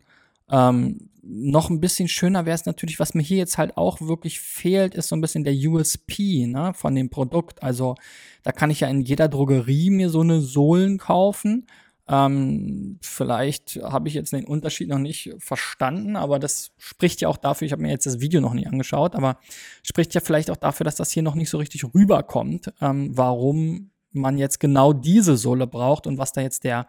Ähm, 0.50 1.10
noch 1.28 1.72
ein 1.72 1.82
bisschen 1.82 2.08
schöner 2.08 2.46
wäre 2.46 2.54
es 2.54 2.68
natürlich, 2.68 3.00
was 3.00 3.16
mir 3.16 3.24
hier 3.24 3.38
jetzt 3.38 3.58
halt 3.58 3.78
auch 3.78 4.00
wirklich 4.02 4.40
fehlt, 4.40 4.94
ist 4.94 5.08
so 5.08 5.16
ein 5.16 5.22
bisschen 5.22 5.44
der 5.44 5.56
USP 5.56 6.46
ne, 6.46 6.74
von 6.76 6.94
dem 6.94 7.10
Produkt. 7.10 7.64
Also 7.64 7.96
da 8.44 8.52
kann 8.52 8.70
ich 8.70 8.82
ja 8.82 8.88
in 8.88 9.02
jeder 9.02 9.28
Drogerie 9.28 9.90
mir 9.90 10.12
so 10.12 10.22
eine 10.22 10.42
Sohlen 10.42 11.00
kaufen. 11.00 11.66
Ähm, 12.08 13.00
vielleicht 13.02 13.78
habe 13.82 14.08
ich 14.08 14.14
jetzt 14.14 14.32
den 14.32 14.46
Unterschied 14.46 14.90
noch 14.90 15.00
nicht 15.00 15.34
verstanden, 15.40 16.16
aber 16.16 16.38
das 16.38 16.72
spricht 16.78 17.22
ja 17.22 17.30
auch 17.30 17.38
dafür, 17.38 17.66
ich 17.66 17.72
habe 17.72 17.82
mir 17.82 17.90
jetzt 17.90 18.06
das 18.06 18.20
Video 18.20 18.42
noch 18.42 18.54
nicht 18.54 18.68
angeschaut, 18.68 19.16
aber 19.16 19.40
spricht 19.82 20.14
ja 20.14 20.22
vielleicht 20.22 20.52
auch 20.52 20.58
dafür, 20.58 20.84
dass 20.84 20.96
das 20.96 21.12
hier 21.12 21.24
noch 21.24 21.34
nicht 21.36 21.50
so 21.50 21.58
richtig 21.58 21.84
rüberkommt, 21.96 22.72
ähm, 22.80 23.18
warum 23.18 23.90
man 24.12 24.38
jetzt 24.38 24.60
genau 24.60 24.94
diese 24.94 25.36
Sohle 25.36 25.66
braucht 25.68 26.06
und 26.06 26.18
was 26.18 26.32
da 26.32 26.42
jetzt 26.42 26.64
der 26.64 26.88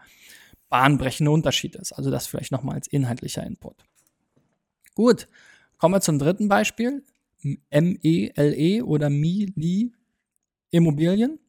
bahnbrechende 0.69 1.31
Unterschied 1.31 1.75
ist. 1.75 1.93
Also 1.93 2.11
das 2.11 2.27
vielleicht 2.27 2.51
nochmal 2.51 2.75
als 2.75 2.87
inhaltlicher 2.87 3.43
Input. 3.43 3.75
Gut, 4.93 5.27
kommen 5.77 5.95
wir 5.95 6.01
zum 6.01 6.19
dritten 6.19 6.47
Beispiel. 6.47 7.03
M-E-L-E 7.69 8.81
-E 8.81 8.83
oder 8.83 9.09
MILI 9.09 9.91
Immobilien. 10.71 11.39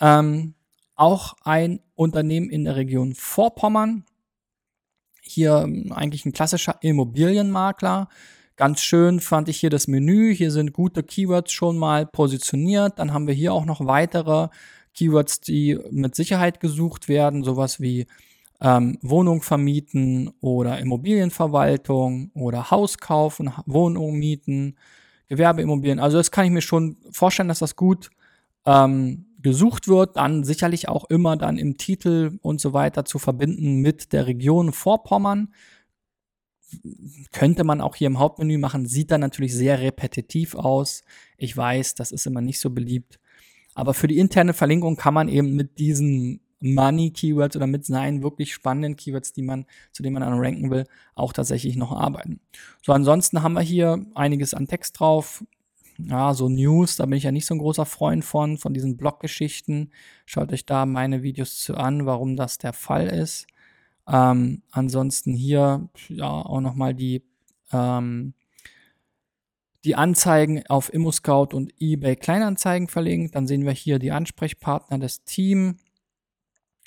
Ähm, 0.00 0.54
auch 1.00 1.34
ein 1.44 1.80
Unternehmen 1.94 2.50
in 2.50 2.64
der 2.64 2.76
Region 2.76 3.14
Vorpommern. 3.14 4.04
Hier 5.22 5.62
ähm, 5.64 5.92
eigentlich 5.92 6.26
ein 6.26 6.32
klassischer 6.32 6.76
Immobilienmakler. 6.82 8.08
Ganz 8.56 8.82
schön 8.82 9.20
fand 9.20 9.48
ich 9.48 9.58
hier 9.58 9.70
das 9.70 9.88
Menü. 9.88 10.34
Hier 10.34 10.50
sind 10.50 10.74
gute 10.74 11.02
Keywords 11.02 11.52
schon 11.52 11.78
mal 11.78 12.04
positioniert. 12.04 12.98
Dann 12.98 13.14
haben 13.14 13.26
wir 13.26 13.32
hier 13.32 13.54
auch 13.54 13.64
noch 13.64 13.86
weitere 13.86 14.48
Keywords, 14.94 15.40
die 15.40 15.78
mit 15.90 16.14
Sicherheit 16.14 16.60
gesucht 16.60 17.08
werden. 17.08 17.44
Sowas 17.44 17.80
wie 17.80 18.06
ähm, 18.60 18.98
Wohnung 19.00 19.40
vermieten 19.40 20.30
oder 20.42 20.80
Immobilienverwaltung 20.80 22.30
oder 22.34 22.70
Haus 22.70 22.98
kaufen, 22.98 23.50
Wohnung 23.64 24.18
mieten, 24.18 24.76
Gewerbeimmobilien. 25.28 25.98
Also 25.98 26.18
das 26.18 26.30
kann 26.30 26.44
ich 26.44 26.50
mir 26.50 26.60
schon 26.60 26.98
vorstellen, 27.10 27.48
dass 27.48 27.60
das 27.60 27.74
gut 27.74 28.10
ähm, 28.66 29.29
gesucht 29.42 29.88
wird. 29.88 30.16
Dann 30.16 30.44
sicherlich 30.44 30.88
auch 30.88 31.04
immer 31.10 31.36
dann 31.36 31.58
im 31.58 31.76
Titel 31.76 32.38
und 32.42 32.60
so 32.60 32.72
weiter 32.72 33.04
zu 33.04 33.18
verbinden 33.18 33.80
mit 33.80 34.12
der 34.12 34.26
Region 34.26 34.72
Vorpommern. 34.72 35.52
Könnte 37.32 37.64
man 37.64 37.80
auch 37.80 37.96
hier 37.96 38.06
im 38.06 38.18
Hauptmenü 38.18 38.58
machen, 38.58 38.86
sieht 38.86 39.10
dann 39.10 39.20
natürlich 39.20 39.54
sehr 39.54 39.80
repetitiv 39.80 40.54
aus. 40.54 41.02
Ich 41.36 41.56
weiß, 41.56 41.96
das 41.96 42.12
ist 42.12 42.26
immer 42.26 42.40
nicht 42.40 42.60
so 42.60 42.70
beliebt. 42.70 43.18
Aber 43.74 43.94
für 43.94 44.08
die 44.08 44.18
interne 44.18 44.52
Verlinkung 44.52 44.96
kann 44.96 45.14
man 45.14 45.28
eben 45.28 45.56
mit 45.56 45.78
diesen 45.78 46.40
Money-Keywords 46.60 47.56
oder 47.56 47.66
mit 47.66 47.84
seinen 47.86 48.22
wirklich 48.22 48.52
spannenden 48.52 48.96
Keywords, 48.96 49.32
die 49.32 49.42
man, 49.42 49.66
zu 49.92 50.02
denen 50.02 50.14
man 50.14 50.22
dann 50.22 50.38
ranken 50.38 50.70
will, 50.70 50.84
auch 51.14 51.32
tatsächlich 51.32 51.76
noch 51.76 51.92
arbeiten. 51.92 52.40
So, 52.82 52.92
ansonsten 52.92 53.42
haben 53.42 53.54
wir 53.54 53.62
hier 53.62 54.04
einiges 54.14 54.54
an 54.54 54.66
Text 54.66 55.00
drauf. 55.00 55.44
Ja, 56.08 56.34
so 56.34 56.48
News, 56.48 56.96
da 56.96 57.06
bin 57.06 57.18
ich 57.18 57.24
ja 57.24 57.32
nicht 57.32 57.46
so 57.46 57.54
ein 57.54 57.58
großer 57.58 57.86
Freund 57.86 58.24
von, 58.24 58.58
von 58.58 58.74
diesen 58.74 58.96
Bloggeschichten. 58.96 59.92
Schaut 60.26 60.52
euch 60.52 60.66
da 60.66 60.86
meine 60.86 61.22
Videos 61.22 61.58
zu 61.58 61.76
an, 61.76 62.06
warum 62.06 62.36
das 62.36 62.58
der 62.58 62.72
Fall 62.72 63.08
ist. 63.08 63.46
Ähm, 64.08 64.62
ansonsten 64.70 65.34
hier, 65.34 65.88
ja, 66.08 66.30
auch 66.30 66.60
nochmal 66.60 66.94
die, 66.94 67.22
ähm, 67.72 68.34
die 69.84 69.94
Anzeigen 69.94 70.64
auf 70.68 70.92
ImmoScout 70.92 71.54
und 71.54 71.72
eBay 71.78 72.16
Kleinanzeigen 72.16 72.88
verlinkt. 72.88 73.34
Dann 73.34 73.46
sehen 73.46 73.64
wir 73.64 73.72
hier 73.72 73.98
die 73.98 74.12
Ansprechpartner 74.12 74.98
des 74.98 75.24
Teams 75.24 75.76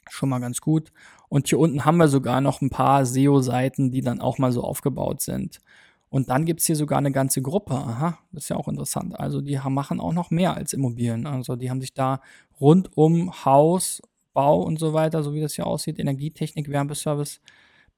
Schon 0.09 0.29
mal 0.29 0.39
ganz 0.39 0.61
gut. 0.61 0.91
Und 1.29 1.47
hier 1.47 1.59
unten 1.59 1.85
haben 1.85 1.97
wir 1.97 2.07
sogar 2.07 2.41
noch 2.41 2.61
ein 2.61 2.69
paar 2.69 3.05
SEO-Seiten, 3.05 3.91
die 3.91 4.01
dann 4.01 4.21
auch 4.21 4.37
mal 4.37 4.51
so 4.51 4.63
aufgebaut 4.63 5.21
sind. 5.21 5.59
Und 6.13 6.29
dann 6.29 6.45
gibt 6.45 6.59
es 6.59 6.67
hier 6.67 6.75
sogar 6.75 6.99
eine 6.99 7.11
ganze 7.11 7.41
Gruppe. 7.41 7.73
Aha, 7.73 8.19
das 8.31 8.43
ist 8.43 8.49
ja 8.49 8.55
auch 8.55 8.67
interessant. 8.67 9.19
Also 9.19 9.41
die 9.41 9.59
machen 9.67 9.99
auch 9.99 10.13
noch 10.13 10.29
mehr 10.29 10.53
als 10.53 10.71
Immobilien. 10.71 11.25
Also 11.25 11.55
die 11.55 11.71
haben 11.71 11.81
sich 11.81 11.95
da 11.95 12.21
rund 12.61 12.95
um 12.95 13.33
Haus, 13.45 13.99
Bau 14.31 14.61
und 14.61 14.77
so 14.77 14.93
weiter, 14.93 15.23
so 15.23 15.33
wie 15.33 15.41
das 15.41 15.55
hier 15.55 15.65
aussieht, 15.65 15.97
Energietechnik, 15.97 16.69
Wärmeservice, 16.69 17.41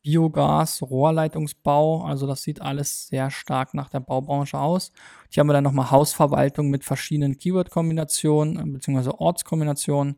Biogas, 0.01 0.81
Rohrleitungsbau. 0.81 2.05
Also 2.05 2.25
das 2.25 2.41
sieht 2.41 2.61
alles 2.61 3.09
sehr 3.09 3.29
stark 3.31 3.73
nach 3.73 3.89
der 3.89 3.99
Baubranche 3.99 4.59
aus. 4.59 4.93
Hier 5.29 5.41
haben 5.41 5.49
wir 5.49 5.53
dann 5.53 5.65
nochmal 5.65 5.91
Hausverwaltung 5.91 6.69
mit 6.69 6.85
verschiedenen 6.85 7.37
Keyword-Kombinationen 7.37 8.71
bzw. 8.71 9.09
Ortskombinationen. 9.17 10.15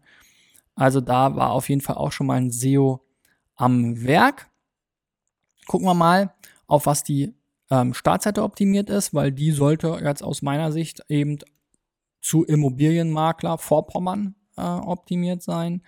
Also 0.75 1.01
da 1.01 1.35
war 1.35 1.49
auf 1.49 1.67
jeden 1.67 1.81
Fall 1.81 1.95
auch 1.95 2.11
schon 2.11 2.27
mal 2.27 2.35
ein 2.35 2.51
SEO 2.51 3.01
am 3.55 4.03
Werk. 4.03 4.51
Gucken 5.65 5.87
wir 5.87 5.95
mal, 5.95 6.35
auf 6.67 6.85
was 6.85 7.03
die 7.03 7.33
ähm, 7.69 7.93
Startseite 7.93 8.43
optimiert 8.43 8.89
ist, 8.89 9.13
weil 9.13 9.31
die 9.31 9.51
sollte 9.51 9.99
jetzt 10.03 10.23
aus 10.23 10.41
meiner 10.41 10.71
Sicht 10.71 11.01
eben 11.09 11.39
zu 12.21 12.43
Immobilienmakler 12.43 13.57
Vorpommern 13.57 14.35
äh, 14.57 14.61
optimiert 14.61 15.41
sein. 15.41 15.81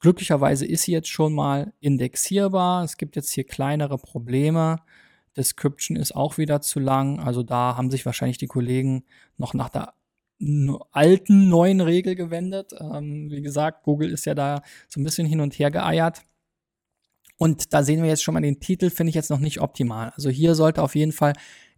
Glücklicherweise 0.00 0.66
ist 0.66 0.82
sie 0.82 0.92
jetzt 0.92 1.08
schon 1.08 1.32
mal 1.32 1.72
indexierbar. 1.80 2.84
Es 2.84 2.96
gibt 2.96 3.16
jetzt 3.16 3.30
hier 3.30 3.44
kleinere 3.44 3.98
Probleme. 3.98 4.76
Description 5.36 5.96
ist 5.96 6.14
auch 6.14 6.38
wieder 6.38 6.60
zu 6.60 6.78
lang. 6.78 7.20
Also 7.20 7.42
da 7.42 7.76
haben 7.76 7.90
sich 7.90 8.04
wahrscheinlich 8.04 8.38
die 8.38 8.46
Kollegen 8.46 9.04
noch 9.38 9.54
nach 9.54 9.70
der 9.70 9.94
alten, 10.92 11.48
neuen 11.48 11.80
Regel 11.80 12.16
gewendet. 12.16 12.72
Ähm, 12.78 13.30
wie 13.30 13.40
gesagt, 13.40 13.84
Google 13.84 14.10
ist 14.10 14.26
ja 14.26 14.34
da 14.34 14.62
so 14.88 15.00
ein 15.00 15.04
bisschen 15.04 15.26
hin 15.26 15.40
und 15.40 15.54
her 15.54 15.70
geeiert. 15.70 16.22
Und 17.36 17.72
da 17.72 17.82
sehen 17.82 18.02
wir 18.02 18.08
jetzt 18.08 18.22
schon 18.22 18.34
mal 18.34 18.40
den 18.40 18.60
Titel, 18.60 18.90
finde 18.90 19.08
ich 19.10 19.14
jetzt 19.14 19.30
noch 19.30 19.40
nicht 19.40 19.60
optimal. 19.60 20.12
Also 20.14 20.30
hier 20.30 20.54
sollte 20.54 20.82
auf 20.82 20.94
jeden 20.94 21.12
Fall 21.12 21.32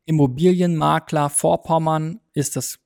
Immobilienmakler 0.05 1.31
Vorpommern 1.31 2.21
ist 2.33 2.57
das 2.57 2.79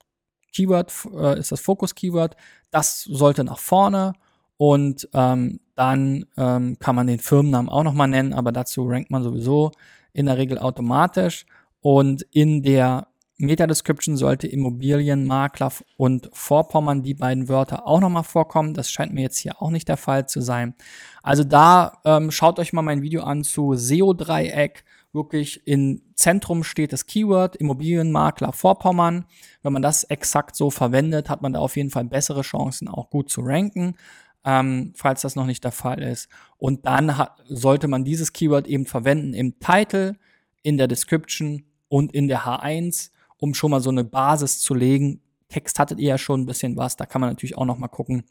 Keyword, 0.53 0.93
äh, 1.15 1.39
ist 1.39 1.53
das 1.53 1.61
Fokus-Keyword. 1.61 2.37
Das 2.71 3.03
sollte 3.03 3.45
nach 3.45 3.59
vorne. 3.59 4.15
Und 4.57 5.09
ähm, 5.15 5.61
dann 5.75 6.27
ähm, 6.37 6.79
kann 6.79 6.97
man 6.97 7.07
den 7.07 7.19
Firmennamen 7.19 7.71
auch 7.71 7.83
nochmal 7.83 8.09
nennen, 8.09 8.33
aber 8.33 8.53
dazu 8.53 8.87
rankt 8.87 9.11
man 9.11 9.23
sowieso 9.23 9.71
in 10.13 10.27
der 10.27 10.39
Regel 10.39 10.59
automatisch. 10.59 11.47
Und 11.81 12.23
in 12.31 12.63
der 12.63 13.07
Meta-Description 13.41 14.17
sollte 14.17 14.47
Immobilienmakler 14.47 15.73
und 15.97 16.29
Vorpommern 16.33 17.03
die 17.03 17.15
beiden 17.15 17.49
Wörter 17.49 17.87
auch 17.87 18.01
nochmal 18.01 18.23
vorkommen. 18.23 18.75
Das 18.75 18.91
scheint 18.91 19.15
mir 19.15 19.23
jetzt 19.23 19.39
hier 19.39 19.63
auch 19.63 19.71
nicht 19.71 19.89
der 19.89 19.97
Fall 19.97 20.29
zu 20.29 20.43
sein. 20.43 20.75
Also 21.23 21.43
da 21.43 22.01
ähm, 22.05 22.31
schaut 22.31 22.59
euch 22.59 22.73
mal 22.73 22.83
mein 22.83 23.01
Video 23.01 23.23
an 23.23 23.43
zu 23.43 23.75
SEO-Dreieck. 23.75 24.85
Wirklich 25.13 25.67
im 25.67 26.03
Zentrum 26.15 26.63
steht 26.65 26.93
das 26.93 27.07
Keyword 27.07 27.57
Immobilienmakler 27.57 28.53
Vorpommern. 28.53 29.25
Wenn 29.63 29.73
man 29.73 29.83
das 29.83 30.05
exakt 30.05 30.55
so 30.55 30.71
verwendet, 30.71 31.31
hat 31.31 31.41
man 31.41 31.55
da 31.55 31.61
auf 31.61 31.77
jeden 31.77 31.91
Fall 31.91 32.05
bessere 32.05 32.43
Chancen, 32.43 32.89
auch 32.89 33.09
gut 33.09 33.31
zu 33.31 33.41
ranken. 33.41 33.97
Ähm, 34.45 34.93
falls 34.95 35.23
das 35.23 35.35
noch 35.35 35.47
nicht 35.47 35.65
der 35.65 35.73
Fall 35.73 36.03
ist. 36.03 36.29
Und 36.59 36.85
dann 36.85 37.17
hat, 37.17 37.37
sollte 37.49 37.89
man 37.89 38.05
dieses 38.05 38.33
Keyword 38.35 38.67
eben 38.67 38.85
verwenden 38.85 39.33
im 39.33 39.59
Title, 39.61 40.17
in 40.63 40.77
der 40.77 40.89
Description 40.89 41.65
und 41.89 42.13
in 42.15 42.29
der 42.29 42.43
H1 42.45 43.11
um 43.41 43.55
schon 43.55 43.73
mal 43.73 43.81
so 43.81 43.91
eine 43.91 44.05
Basis 44.05 44.61
zu 44.61 44.75
legen. 44.75 45.21
Text 45.49 45.79
hattet 45.79 45.99
ihr 45.99 46.11
ja 46.11 46.19
schon 46.19 46.43
ein 46.43 46.47
bisschen 46.47 46.77
was, 46.77 46.97
da 46.97 47.07
kann 47.07 47.21
man 47.21 47.31
natürlich 47.31 47.59
auch 47.59 47.65
noch 47.65 47.79
mal 47.79 47.89
gucken, 47.89 48.23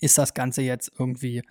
ist 0.00 0.16
das 0.16 0.32
Ganze 0.34 0.62
jetzt 0.62 0.92
irgendwie 0.98 1.42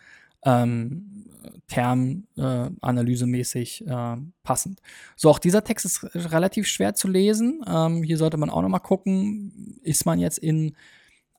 ähm, 0.43 1.25
termanalysemäßig 1.67 3.85
äh, 3.87 3.91
äh, 3.91 4.17
passend. 4.43 4.81
So, 5.15 5.29
auch 5.29 5.39
dieser 5.39 5.63
Text 5.63 5.85
ist 5.85 6.03
relativ 6.13 6.67
schwer 6.67 6.93
zu 6.93 7.07
lesen. 7.07 7.63
Ähm, 7.67 8.03
hier 8.03 8.17
sollte 8.17 8.37
man 8.37 8.51
auch 8.51 8.61
noch 8.61 8.69
mal 8.69 8.77
gucken, 8.79 9.79
ist 9.83 10.05
man 10.05 10.19
jetzt 10.19 10.37
in 10.37 10.75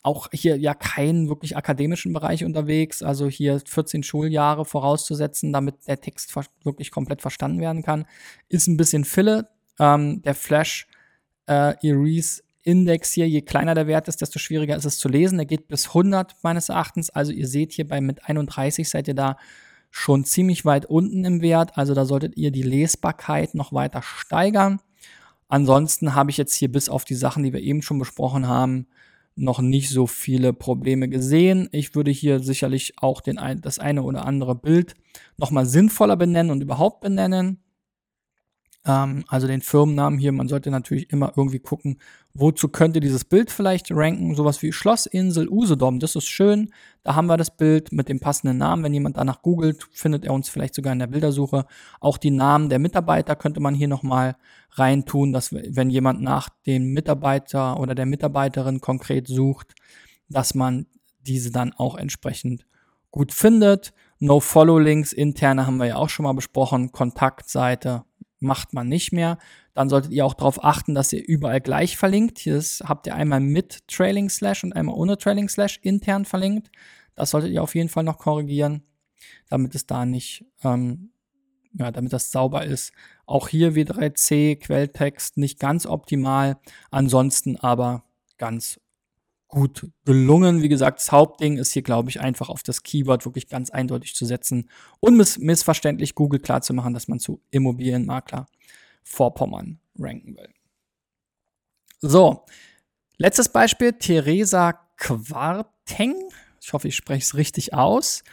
auch 0.02 0.28
hier 0.32 0.56
ja 0.56 0.74
keinen 0.74 1.28
wirklich 1.28 1.56
akademischen 1.56 2.12
Bereich 2.12 2.44
unterwegs, 2.44 3.02
also 3.02 3.26
hier 3.26 3.60
14 3.66 4.04
Schuljahre 4.04 4.64
vorauszusetzen, 4.64 5.52
damit 5.52 5.88
der 5.88 6.00
Text 6.00 6.32
wirklich 6.62 6.92
komplett 6.92 7.22
verstanden 7.22 7.60
werden 7.60 7.82
kann, 7.82 8.06
ist 8.48 8.68
ein 8.68 8.76
bisschen 8.76 9.04
Fille. 9.04 9.48
Ähm, 9.80 10.22
der 10.22 10.36
Flash 10.36 10.86
äh, 11.46 11.74
Erase 11.86 12.42
Index 12.62 13.12
hier, 13.12 13.28
je 13.28 13.42
kleiner 13.42 13.76
der 13.76 13.86
Wert 13.86 14.08
ist, 14.08 14.20
desto 14.20 14.40
schwieriger 14.40 14.76
ist 14.76 14.84
es 14.84 14.98
zu 14.98 15.08
lesen. 15.08 15.38
Er 15.38 15.44
geht 15.44 15.68
bis 15.68 15.86
100 15.88 16.34
meines 16.42 16.68
Erachtens. 16.68 17.10
Also 17.10 17.30
ihr 17.30 17.46
seht 17.46 17.72
hier 17.72 17.86
bei 17.86 18.00
mit 18.00 18.24
31 18.24 18.88
seid 18.88 19.06
ihr 19.06 19.14
da 19.14 19.36
schon 19.92 20.24
ziemlich 20.24 20.64
weit 20.64 20.84
unten 20.84 21.24
im 21.24 21.42
Wert. 21.42 21.78
Also 21.78 21.94
da 21.94 22.04
solltet 22.04 22.36
ihr 22.36 22.50
die 22.50 22.64
Lesbarkeit 22.64 23.54
noch 23.54 23.72
weiter 23.72 24.02
steigern. 24.02 24.80
Ansonsten 25.48 26.16
habe 26.16 26.30
ich 26.30 26.38
jetzt 26.38 26.54
hier 26.54 26.70
bis 26.70 26.88
auf 26.88 27.04
die 27.04 27.14
Sachen, 27.14 27.44
die 27.44 27.52
wir 27.52 27.60
eben 27.60 27.82
schon 27.82 28.00
besprochen 28.00 28.48
haben, 28.48 28.88
noch 29.36 29.60
nicht 29.60 29.90
so 29.90 30.08
viele 30.08 30.52
Probleme 30.52 31.08
gesehen. 31.08 31.68
Ich 31.70 31.94
würde 31.94 32.10
hier 32.10 32.40
sicherlich 32.40 32.94
auch 32.96 33.20
den, 33.20 33.38
das 33.60 33.78
eine 33.78 34.02
oder 34.02 34.24
andere 34.26 34.56
Bild 34.56 34.94
nochmal 35.36 35.66
sinnvoller 35.66 36.16
benennen 36.16 36.50
und 36.50 36.62
überhaupt 36.62 37.00
benennen. 37.00 37.60
Ähm, 38.86 39.24
also 39.28 39.46
den 39.46 39.60
Firmennamen 39.60 40.18
hier, 40.18 40.32
man 40.32 40.48
sollte 40.48 40.70
natürlich 40.70 41.10
immer 41.10 41.32
irgendwie 41.36 41.58
gucken, 41.58 41.98
Wozu 42.38 42.68
könnte 42.68 43.00
dieses 43.00 43.24
Bild 43.24 43.50
vielleicht 43.50 43.90
ranken? 43.90 44.34
Sowas 44.34 44.60
wie 44.60 44.70
Schlossinsel 44.70 45.48
Usedom, 45.48 46.00
das 46.00 46.16
ist 46.16 46.26
schön. 46.26 46.70
Da 47.02 47.14
haben 47.14 47.28
wir 47.28 47.38
das 47.38 47.56
Bild 47.56 47.92
mit 47.92 48.10
dem 48.10 48.20
passenden 48.20 48.58
Namen. 48.58 48.82
Wenn 48.82 48.92
jemand 48.92 49.16
danach 49.16 49.40
googelt, 49.40 49.88
findet 49.90 50.26
er 50.26 50.34
uns 50.34 50.50
vielleicht 50.50 50.74
sogar 50.74 50.92
in 50.92 50.98
der 50.98 51.06
Bildersuche. 51.06 51.64
Auch 51.98 52.18
die 52.18 52.30
Namen 52.30 52.68
der 52.68 52.78
Mitarbeiter 52.78 53.36
könnte 53.36 53.60
man 53.60 53.74
hier 53.74 53.88
nochmal 53.88 54.36
reintun, 54.72 55.32
dass 55.32 55.50
wenn 55.50 55.88
jemand 55.88 56.20
nach 56.20 56.50
dem 56.66 56.92
Mitarbeiter 56.92 57.80
oder 57.80 57.94
der 57.94 58.04
Mitarbeiterin 58.04 58.82
konkret 58.82 59.28
sucht, 59.28 59.74
dass 60.28 60.54
man 60.54 60.86
diese 61.20 61.50
dann 61.50 61.72
auch 61.72 61.94
entsprechend 61.94 62.66
gut 63.10 63.32
findet. 63.32 63.94
No-Follow-Links, 64.18 65.14
interne 65.14 65.66
haben 65.66 65.78
wir 65.78 65.86
ja 65.86 65.96
auch 65.96 66.10
schon 66.10 66.24
mal 66.24 66.34
besprochen. 66.34 66.92
Kontaktseite 66.92 68.04
macht 68.38 68.74
man 68.74 68.88
nicht 68.88 69.12
mehr. 69.12 69.38
Dann 69.74 69.88
solltet 69.88 70.12
ihr 70.12 70.24
auch 70.24 70.34
darauf 70.34 70.62
achten, 70.62 70.94
dass 70.94 71.12
ihr 71.12 71.26
überall 71.26 71.60
gleich 71.60 71.96
verlinkt. 71.96 72.38
Hier 72.38 72.62
habt 72.84 73.06
ihr 73.06 73.14
einmal 73.14 73.40
mit 73.40 73.86
Trailing 73.88 74.28
Slash 74.28 74.64
und 74.64 74.74
einmal 74.74 74.94
ohne 74.94 75.18
Trailing 75.18 75.48
Slash 75.48 75.78
intern 75.82 76.24
verlinkt. 76.24 76.70
Das 77.14 77.30
solltet 77.30 77.52
ihr 77.52 77.62
auf 77.62 77.74
jeden 77.74 77.88
Fall 77.88 78.04
noch 78.04 78.18
korrigieren, 78.18 78.82
damit 79.48 79.74
es 79.74 79.86
da 79.86 80.04
nicht, 80.04 80.44
ähm, 80.62 81.10
ja, 81.72 81.90
damit 81.90 82.12
das 82.12 82.30
sauber 82.30 82.64
ist. 82.64 82.92
Auch 83.26 83.48
hier 83.48 83.72
W3C, 83.72 84.56
Quelltext 84.56 85.36
nicht 85.36 85.58
ganz 85.58 85.86
optimal, 85.86 86.58
ansonsten 86.90 87.56
aber 87.56 88.04
ganz 88.38 88.80
gut 89.56 89.90
gelungen. 90.04 90.60
Wie 90.60 90.68
gesagt, 90.68 90.98
das 90.98 91.12
Hauptding 91.12 91.56
ist 91.56 91.72
hier, 91.72 91.80
glaube 91.80 92.10
ich, 92.10 92.20
einfach 92.20 92.50
auf 92.50 92.62
das 92.62 92.82
Keyword 92.82 93.24
wirklich 93.24 93.48
ganz 93.48 93.70
eindeutig 93.70 94.14
zu 94.14 94.26
setzen 94.26 94.68
und 95.00 95.16
miss 95.16 95.38
missverständlich 95.38 96.14
Google 96.14 96.40
klar 96.40 96.60
zu 96.60 96.74
machen, 96.74 96.92
dass 96.92 97.08
man 97.08 97.20
zu 97.20 97.40
Immobilienmakler 97.50 98.44
Vorpommern 99.02 99.78
ranken 99.98 100.36
will. 100.36 100.50
So, 102.02 102.44
letztes 103.16 103.48
Beispiel, 103.48 103.94
Theresa 103.94 104.74
Quarteng. 104.98 106.14
Ich 106.60 106.74
hoffe, 106.74 106.88
ich 106.88 106.96
spreche 106.96 107.22
es 107.22 107.34
richtig 107.34 107.72
aus. 107.72 108.24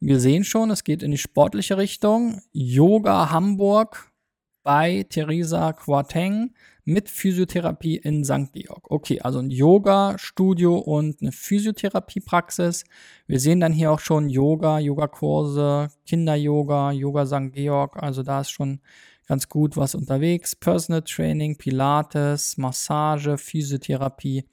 Wir 0.00 0.18
sehen 0.18 0.42
schon, 0.42 0.72
es 0.72 0.82
geht 0.82 1.04
in 1.04 1.12
die 1.12 1.18
sportliche 1.18 1.76
Richtung. 1.76 2.42
Yoga 2.50 3.30
Hamburg 3.30 4.10
bei 4.64 5.06
Theresa 5.08 5.74
Quarteng 5.74 6.54
mit 6.84 7.08
Physiotherapie 7.08 7.96
in 7.96 8.24
St. 8.24 8.52
Georg. 8.52 8.90
Okay, 8.90 9.20
also 9.20 9.38
ein 9.38 9.50
Yoga-Studio 9.50 10.76
und 10.76 11.22
eine 11.22 11.32
Physiotherapie-Praxis. 11.32 12.84
Wir 13.26 13.40
sehen 13.40 13.60
dann 13.60 13.72
hier 13.72 13.92
auch 13.92 14.00
schon 14.00 14.28
Yoga, 14.28 14.78
Yogakurse, 14.78 15.90
Kinder-Yoga, 16.06 16.92
Yoga 16.92 17.26
St. 17.26 17.52
Georg. 17.52 18.02
Also 18.02 18.22
da 18.22 18.40
ist 18.40 18.50
schon 18.50 18.80
ganz 19.28 19.48
gut 19.48 19.76
was 19.76 19.94
unterwegs. 19.94 20.56
Personal 20.56 21.02
Training, 21.02 21.56
Pilates, 21.56 22.56
Massage, 22.56 23.38
Physiotherapie. 23.38 24.44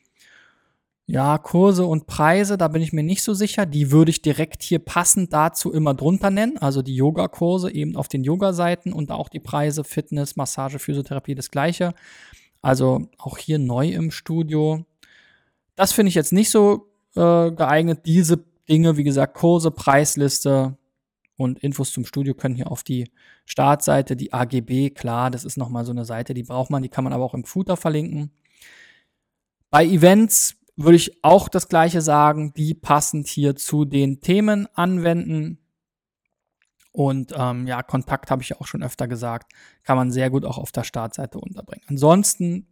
Ja, 1.11 1.39
Kurse 1.39 1.87
und 1.87 2.05
Preise, 2.05 2.55
da 2.55 2.67
bin 2.67 2.83
ich 2.83 2.93
mir 2.93 3.01
nicht 3.01 3.23
so 3.23 3.33
sicher. 3.33 3.65
Die 3.65 3.89
würde 3.89 4.11
ich 4.11 4.21
direkt 4.21 4.61
hier 4.61 4.77
passend 4.77 5.33
dazu 5.33 5.73
immer 5.73 5.95
drunter 5.95 6.29
nennen. 6.29 6.59
Also 6.59 6.83
die 6.83 6.95
Yoga-Kurse 6.95 7.73
eben 7.73 7.95
auf 7.95 8.07
den 8.09 8.23
Yoga-Seiten 8.23 8.93
und 8.93 9.11
auch 9.11 9.27
die 9.27 9.39
Preise 9.39 9.83
Fitness, 9.83 10.35
Massage, 10.35 10.77
Physiotherapie, 10.77 11.33
das 11.33 11.49
gleiche. 11.49 11.95
Also 12.61 13.09
auch 13.17 13.39
hier 13.39 13.57
neu 13.57 13.89
im 13.89 14.11
Studio. 14.11 14.85
Das 15.75 15.93
finde 15.93 16.09
ich 16.09 16.15
jetzt 16.15 16.31
nicht 16.31 16.51
so 16.51 16.91
äh, 17.15 17.49
geeignet. 17.53 18.01
Diese 18.05 18.43
Dinge, 18.69 18.95
wie 18.97 19.03
gesagt, 19.03 19.33
Kurse, 19.33 19.71
Preisliste 19.71 20.77
und 21.37 21.57
Infos 21.57 21.91
zum 21.91 22.05
Studio 22.05 22.35
können 22.35 22.53
hier 22.53 22.71
auf 22.71 22.83
die 22.83 23.09
Startseite, 23.45 24.15
die 24.15 24.31
AGB, 24.31 24.91
klar, 24.91 25.31
das 25.31 25.43
ist 25.43 25.57
nochmal 25.57 25.85
so 25.85 25.91
eine 25.91 26.05
Seite, 26.05 26.35
die 26.35 26.43
braucht 26.43 26.69
man, 26.69 26.83
die 26.83 26.89
kann 26.89 27.03
man 27.03 27.13
aber 27.13 27.25
auch 27.25 27.33
im 27.33 27.45
Footer 27.45 27.77
verlinken. 27.77 28.29
Bei 29.71 29.83
Events 29.83 30.58
würde 30.79 30.95
ich 30.95 31.23
auch 31.23 31.49
das 31.49 31.67
gleiche 31.67 32.01
sagen, 32.01 32.53
die 32.55 32.73
passend 32.73 33.27
hier 33.27 33.55
zu 33.55 33.83
den 33.83 34.21
Themen 34.21 34.67
anwenden. 34.75 35.59
Und 36.91 37.33
ähm, 37.37 37.67
ja, 37.67 37.83
Kontakt 37.83 38.31
habe 38.31 38.41
ich 38.41 38.59
auch 38.59 38.65
schon 38.65 38.81
öfter 38.81 39.07
gesagt, 39.07 39.51
kann 39.83 39.97
man 39.97 40.11
sehr 40.11 40.29
gut 40.29 40.45
auch 40.45 40.57
auf 40.57 40.71
der 40.71 40.83
Startseite 40.83 41.37
unterbringen. 41.37 41.83
Ansonsten 41.87 42.67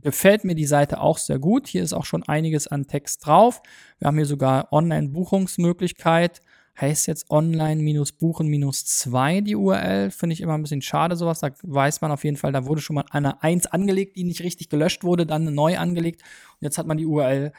gefällt 0.00 0.44
mir 0.44 0.54
die 0.54 0.66
Seite 0.66 1.00
auch 1.00 1.18
sehr 1.18 1.38
gut. 1.38 1.66
Hier 1.66 1.82
ist 1.82 1.92
auch 1.92 2.06
schon 2.06 2.22
einiges 2.22 2.68
an 2.68 2.86
Text 2.86 3.26
drauf. 3.26 3.60
Wir 3.98 4.06
haben 4.06 4.16
hier 4.16 4.24
sogar 4.24 4.72
Online-Buchungsmöglichkeit 4.72 6.40
heißt 6.80 7.06
jetzt 7.06 7.30
online-buchen-2 7.30 9.42
die 9.42 9.56
URL. 9.56 10.10
Finde 10.10 10.34
ich 10.34 10.40
immer 10.40 10.54
ein 10.54 10.62
bisschen 10.62 10.82
schade, 10.82 11.16
sowas. 11.16 11.40
Da 11.40 11.50
weiß 11.62 12.02
man 12.02 12.12
auf 12.12 12.24
jeden 12.24 12.36
Fall, 12.36 12.52
da 12.52 12.66
wurde 12.66 12.80
schon 12.80 12.94
mal 12.94 13.04
eine 13.10 13.42
1 13.42 13.66
angelegt, 13.66 14.16
die 14.16 14.24
nicht 14.24 14.42
richtig 14.42 14.68
gelöscht 14.68 15.04
wurde, 15.04 15.26
dann 15.26 15.54
neu 15.54 15.78
angelegt. 15.78 16.22
Und 16.60 16.64
jetzt 16.64 16.78
hat 16.78 16.86
man 16.86 16.98
die 16.98 17.06
URL 17.06 17.52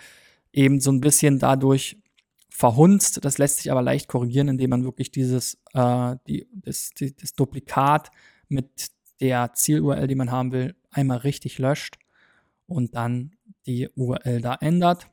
eben 0.54 0.80
so 0.80 0.92
ein 0.92 1.02
bisschen 1.02 1.40
dadurch 1.40 1.98
verhunzt. 2.50 3.24
Das 3.24 3.38
lässt 3.38 3.58
sich 3.58 3.72
aber 3.72 3.82
leicht 3.82 4.08
korrigieren, 4.08 4.48
indem 4.48 4.72
man 4.72 4.84
wirklich 4.84 5.12
dieses, 5.12 5.58
äh, 5.74 6.16
die, 6.28 6.48
das, 6.52 6.92
die, 6.92 7.16
das 7.16 7.34
Duplikat 7.34 8.12
mit 8.50 8.70
der 9.20 9.54
Ziel-URL, 9.54 10.08
die 10.08 10.16
man 10.16 10.32
haben 10.32 10.52
will, 10.52 10.76
einmal 10.92 11.18
richtig 11.18 11.60
löscht 11.60 11.98
und 12.68 12.96
dann 12.96 13.36
die 13.66 13.90
URL 13.96 14.42
da 14.42 14.56
ändert. 14.56 15.08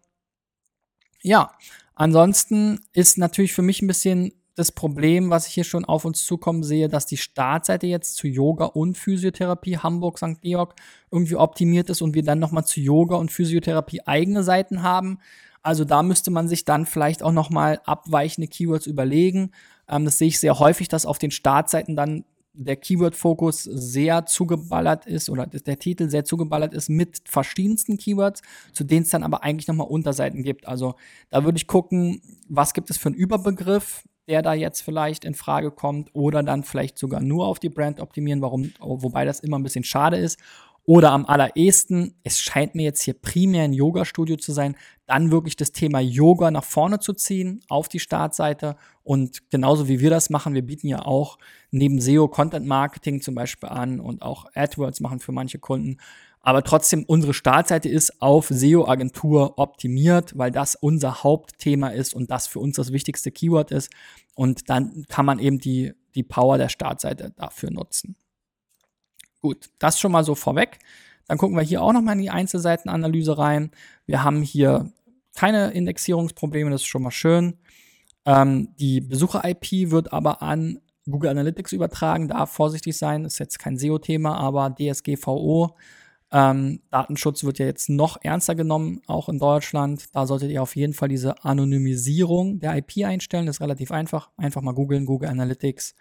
Ja, 1.23 1.53
ansonsten 1.94 2.80
ist 2.92 3.18
natürlich 3.18 3.52
für 3.52 3.62
mich 3.62 3.83
ein 3.83 3.87
bisschen 3.87 4.33
das 4.54 4.70
Problem, 4.70 5.30
was 5.30 5.48
ich 5.48 5.54
hier 5.54 5.64
schon 5.64 5.85
auf 5.85 6.04
uns 6.04 6.24
zukommen 6.24 6.62
sehe, 6.62 6.88
dass 6.88 7.07
die 7.07 7.16
Startseite 7.16 7.87
jetzt 7.87 8.16
zu 8.16 8.28
Yoga 8.28 8.66
und 8.66 8.96
Physiotherapie 8.96 9.78
Hamburg 9.78 10.18
St. 10.18 10.40
Georg 10.42 10.74
irgendwie 11.11 11.37
optimiert 11.37 11.90
ist 11.90 12.02
und 12.02 12.14
wir 12.14 12.22
dann 12.22 12.38
nochmal 12.38 12.64
zu 12.64 12.80
Yoga 12.80 13.16
und 13.16 13.33
Physiotherapie 13.33 14.02
eigene 14.07 14.44
Seiten 14.44 14.83
haben. 14.83 15.18
Also 15.62 15.85
da 15.85 16.02
müsste 16.02 16.30
man 16.30 16.46
sich 16.46 16.64
dann 16.64 16.87
vielleicht 16.87 17.22
auch 17.22 17.33
nochmal 17.33 17.80
abweichende 17.85 18.46
Keywords 18.46 18.87
überlegen. 18.87 19.50
Ähm, 19.88 20.04
das 20.04 20.18
sehe 20.18 20.28
ich 20.28 20.38
sehr 20.38 20.59
häufig, 20.59 20.88
dass 20.88 21.07
auf 21.07 21.18
den 21.18 21.30
Startseiten 21.30 21.96
dann 21.96 22.24
der 22.55 22.77
Keyword-Fokus 22.77 23.64
sehr 23.64 24.27
zugeballert 24.27 25.07
ist 25.07 25.29
oder 25.29 25.47
der 25.47 25.79
Titel 25.79 26.09
sehr 26.09 26.25
zugeballert 26.25 26.73
ist 26.73 26.88
mit 26.88 27.23
verschiedensten 27.27 27.99
Keywords, 27.99 28.43
zu 28.73 28.85
denen 28.85 29.03
es 29.03 29.11
dann 29.11 29.25
aber 29.25 29.43
eigentlich 29.43 29.69
nochmal 29.69 29.88
Unterseiten 29.88 30.43
gibt. 30.43 30.67
Also 30.67 30.95
da 31.31 31.45
würde 31.45 31.57
ich 31.57 31.67
gucken, 31.67 32.23
was 32.49 32.73
gibt 32.73 32.90
es 32.90 32.97
für 32.97 33.09
einen 33.09 33.17
Überbegriff, 33.17 34.05
der 34.29 34.40
da 34.40 34.55
jetzt 34.55 34.81
vielleicht 34.81 35.25
in 35.25 35.35
Frage 35.35 35.71
kommt 35.71 36.14
oder 36.14 36.43
dann 36.43 36.62
vielleicht 36.62 36.99
sogar 36.99 37.21
nur 37.21 37.47
auf 37.47 37.59
die 37.59 37.69
Brand 37.69 38.01
optimieren, 38.01 38.40
warum, 38.40 38.73
wobei 38.79 39.25
das 39.25 39.40
immer 39.40 39.59
ein 39.59 39.62
bisschen 39.62 39.85
schade 39.85 40.17
ist. 40.17 40.38
Oder 40.87 41.12
am 41.12 41.25
allerersten, 41.25 42.14
es 42.25 42.40
scheint 42.40 42.75
mir 42.75 42.83
jetzt 42.83 43.03
hier 43.03 43.14
primär 43.14 43.64
ein 43.64 43.73
Yoga-Studio 43.73 44.37
zu 44.37 44.53
sein, 44.53 44.77
dann 45.07 45.31
wirklich 45.31 45.57
das 45.57 45.73
Thema 45.73 46.01
Yoga 46.01 46.51
nach 46.51 46.64
vorne 46.64 46.99
zu 46.99 47.14
ziehen 47.14 47.62
auf 47.68 47.88
die 47.88 48.01
Startseite. 48.01 48.77
Und 49.03 49.51
genauso 49.51 49.88
wie 49.88 50.01
wir 50.01 50.11
das 50.11 50.29
machen, 50.29 50.53
wir 50.53 50.62
bieten 50.62 50.88
ja 50.88 51.07
auch 51.07 51.38
neben 51.70 52.01
SEO 52.01 52.29
Content 52.29 52.66
Marketing 52.66 53.23
zum 53.23 53.35
Beispiel 53.35 53.70
an 53.70 53.99
und 53.99 54.20
auch 54.20 54.44
AdWords 54.55 55.01
machen 55.01 55.20
für 55.20 55.33
manche 55.33 55.59
Kunden. 55.59 55.97
Aber 56.40 56.62
trotzdem, 56.62 57.05
unsere 57.07 57.33
Startseite 57.33 57.88
ist 57.88 58.20
auf 58.20 58.49
SEO-Agentur 58.49 59.59
optimiert, 59.59 60.37
weil 60.37 60.51
das 60.51 60.75
unser 60.75 61.25
Hauptthema 61.25 61.88
ist 61.88 62.12
und 62.14 62.31
das 62.31 62.47
für 62.47 62.59
uns 62.59 62.77
das 62.77 62.92
wichtigste 62.92 63.31
Keyword 63.31 63.70
ist. 63.70 63.90
Und 64.35 64.68
dann 64.68 65.07
kann 65.09 65.25
man 65.25 65.38
eben 65.38 65.59
die, 65.59 65.94
die 66.14 66.23
Power 66.23 66.59
der 66.59 66.68
Startseite 66.68 67.33
dafür 67.37 67.70
nutzen. 67.70 68.16
Gut, 69.44 69.68
das 69.78 70.00
schon 70.00 70.11
mal 70.11 70.24
so 70.24 70.35
vorweg. 70.35 70.78
Dann 71.28 71.37
gucken 71.37 71.54
wir 71.54 71.62
hier 71.62 71.83
auch 71.83 71.92
nochmal 71.92 72.14
in 72.14 72.22
die 72.22 72.30
Einzelseitenanalyse 72.30 73.37
rein. 73.37 73.72
Wir 74.07 74.24
haben 74.24 74.40
hier 74.40 74.90
keine 75.35 75.72
Indexierungsprobleme, 75.72 76.70
das 76.70 76.80
ist 76.80 76.87
schon 76.87 77.02
mal 77.02 77.11
schön. 77.11 77.59
Ähm, 78.24 78.70
die 78.78 79.02
Besucher-IP 79.02 79.90
wird 79.90 80.14
aber 80.14 80.40
an 80.40 80.80
Google 81.04 81.28
Analytics 81.28 81.72
übertragen, 81.72 82.28
darf 82.28 82.52
vorsichtig 82.52 82.96
sein, 82.96 83.26
ist 83.26 83.38
jetzt 83.38 83.59
kein 83.59 83.76
SEO-Thema, 83.76 84.35
aber 84.35 84.74
DSGVO. 84.74 85.76
Ähm, 86.33 86.80
Datenschutz 86.90 87.44
wird 87.44 87.59
ja 87.59 87.66
jetzt 87.66 87.90
noch 87.90 88.16
ernster 88.22 88.54
genommen, 88.54 89.02
auch 89.07 89.28
in 89.28 89.38
Deutschland. 89.38 90.07
Da 90.14 90.26
solltet 90.26 90.52
ihr 90.52 90.62
auf 90.62 90.74
jeden 90.74 90.94
Fall 90.94 91.11
diese 91.11 91.44
Anonymisierung 91.44 92.61
der 92.61 92.78
IP 92.78 93.04
einstellen. 93.04 93.44
Das 93.44 93.57
ist 93.57 93.61
relativ 93.61 93.92
einfach. 93.92 94.30
Einfach 94.38 94.62
mal 94.62 94.72
googeln, 94.72 95.04
Google 95.04 95.28
Analytics. 95.28 95.94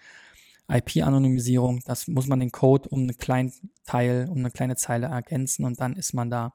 IP-Anonymisierung. 0.67 1.81
Das 1.85 2.07
muss 2.07 2.27
man 2.27 2.39
den 2.39 2.51
Code 2.51 2.89
um 2.89 3.01
einen 3.01 3.17
kleinen 3.17 3.53
Teil, 3.85 4.27
um 4.29 4.39
eine 4.39 4.51
kleine 4.51 4.75
Zeile 4.75 5.07
ergänzen 5.07 5.65
und 5.65 5.79
dann 5.79 5.95
ist 5.95 6.13
man 6.13 6.29
da 6.29 6.53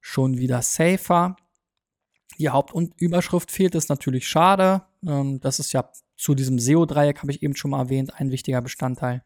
schon 0.00 0.38
wieder 0.38 0.62
safer. 0.62 1.36
Die 2.38 2.50
Haupt- 2.50 2.72
und 2.72 3.00
Überschrift 3.00 3.50
fehlt, 3.50 3.74
ist 3.74 3.88
natürlich 3.88 4.26
schade. 4.26 4.82
Ähm, 5.06 5.40
das 5.40 5.58
ist 5.58 5.72
ja 5.72 5.90
zu 6.16 6.34
diesem 6.34 6.58
SEO-Dreieck, 6.58 7.20
habe 7.20 7.32
ich 7.32 7.42
eben 7.42 7.56
schon 7.56 7.72
mal 7.72 7.80
erwähnt, 7.80 8.14
ein 8.14 8.30
wichtiger 8.30 8.62
Bestandteil. 8.62 9.24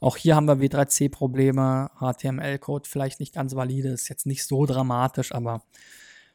Auch 0.00 0.16
hier 0.16 0.34
haben 0.34 0.46
wir 0.46 0.56
W3C-Probleme, 0.56 1.90
HTML-Code 1.98 2.88
vielleicht 2.88 3.20
nicht 3.20 3.34
ganz 3.34 3.54
valide, 3.54 3.90
ist 3.90 4.08
jetzt 4.08 4.26
nicht 4.26 4.44
so 4.44 4.66
dramatisch, 4.66 5.32
aber 5.32 5.62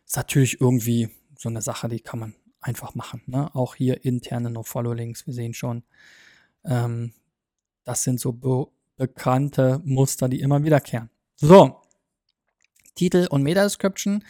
ist 0.06 0.16
natürlich 0.16 0.62
irgendwie 0.62 1.10
so 1.38 1.50
eine 1.50 1.62
Sache, 1.62 1.90
die 1.90 2.00
kann 2.00 2.20
man 2.20 2.36
einfach 2.62 2.96
machen. 2.96 3.22
Ne? 3.26 3.54
Auch 3.54 3.76
hier 3.76 4.06
interne 4.06 4.50
No-Follow-Links, 4.50 5.28
wir 5.28 5.34
sehen 5.34 5.54
schon, 5.54 5.84
ähm, 6.68 7.14
das 7.84 8.04
sind 8.04 8.20
so 8.20 8.34
be 8.34 8.68
bekannte 8.98 9.80
Muster, 9.84 10.28
die 10.28 10.40
immer 10.40 10.64
wiederkehren. 10.64 11.12
So, 11.36 11.82
Titel 12.96 13.28
und 13.30 13.44
Meta-Description. 13.44 14.24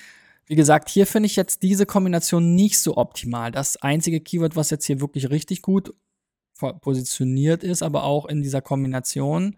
Wie 0.45 0.55
gesagt, 0.55 0.89
hier 0.89 1.07
finde 1.07 1.27
ich 1.27 1.37
jetzt 1.37 1.63
diese 1.63 1.85
Kombination 1.85 2.53
nicht 2.53 2.77
so 2.79 2.97
optimal. 2.97 3.51
Das 3.51 3.77
einzige 3.77 4.19
Keyword, 4.19 4.57
was 4.57 4.69
jetzt 4.69 4.85
hier 4.85 4.99
wirklich 4.99 5.29
richtig 5.29 5.61
gut 5.61 5.93
positioniert 6.81 7.63
ist, 7.63 7.81
aber 7.81 8.03
auch 8.03 8.25
in 8.25 8.41
dieser 8.41 8.61
Kombination, 8.61 9.55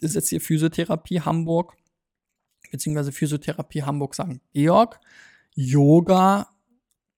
ist 0.00 0.14
jetzt 0.14 0.28
hier 0.28 0.40
Physiotherapie 0.40 1.20
Hamburg, 1.22 1.74
beziehungsweise 2.70 3.12
Physiotherapie 3.12 3.82
Hamburg 3.82 4.14
St. 4.14 4.40
Georg. 4.52 5.00
Yoga 5.54 6.48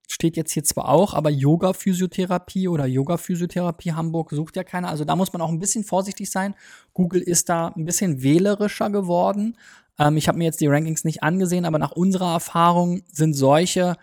steht 0.07 0.37
jetzt 0.37 0.53
hier 0.53 0.65
zwar 0.65 0.89
auch, 0.89 1.15
aber 1.15 1.31
Yoga-Physiotherapie 1.31 2.69
oder 2.69 2.87
Yoga-Physiotherapie 2.87 3.93
Hamburg 3.93 4.31
sucht 4.31 4.57
ja 4.57 4.65
keiner. 4.65 4.89
Also 4.89 5.05
da 5.05 5.17
muss 5.17 5.33
man 5.33 5.43
auch 5.43 5.51
ein 5.51 5.59
bisschen 5.59 5.85
vorsichtig 5.85 6.31
sein. 6.31 6.55
Google 6.95 7.21
ist 7.21 7.49
da 7.49 7.69
ein 7.69 7.85
bisschen 7.85 8.23
wählerischer 8.23 8.91
geworden. 8.91 9.57
Ähm, 9.99 10.17
ich 10.17 10.29
habe 10.29 10.39
mir 10.39 10.45
jetzt 10.45 10.61
die 10.61 10.69
Rankings 10.69 11.05
nicht 11.05 11.23
angesehen, 11.23 11.65
aber 11.65 11.79
nach 11.79 11.93
unserer 11.93 12.33
Erfahrung 12.33 13.03
sind 13.13 13.35
solche 13.35 13.97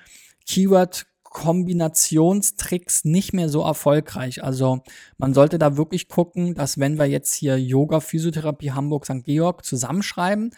Keyword 0.45 1.05
Kombinationstricks 1.23 3.05
nicht 3.05 3.33
mehr 3.33 3.49
so 3.49 3.63
erfolgreich. 3.63 4.43
Also 4.43 4.83
man 5.17 5.33
sollte 5.33 5.57
da 5.57 5.77
wirklich 5.77 6.07
gucken, 6.07 6.53
dass 6.53 6.79
wenn 6.79 6.99
wir 6.99 7.05
jetzt 7.05 7.33
hier 7.33 7.59
Yoga, 7.59 8.01
Physiotherapie 8.01 8.71
Hamburg, 8.71 9.05
St. 9.05 9.23
Georg 9.23 9.65
zusammenschreiben, 9.65 10.51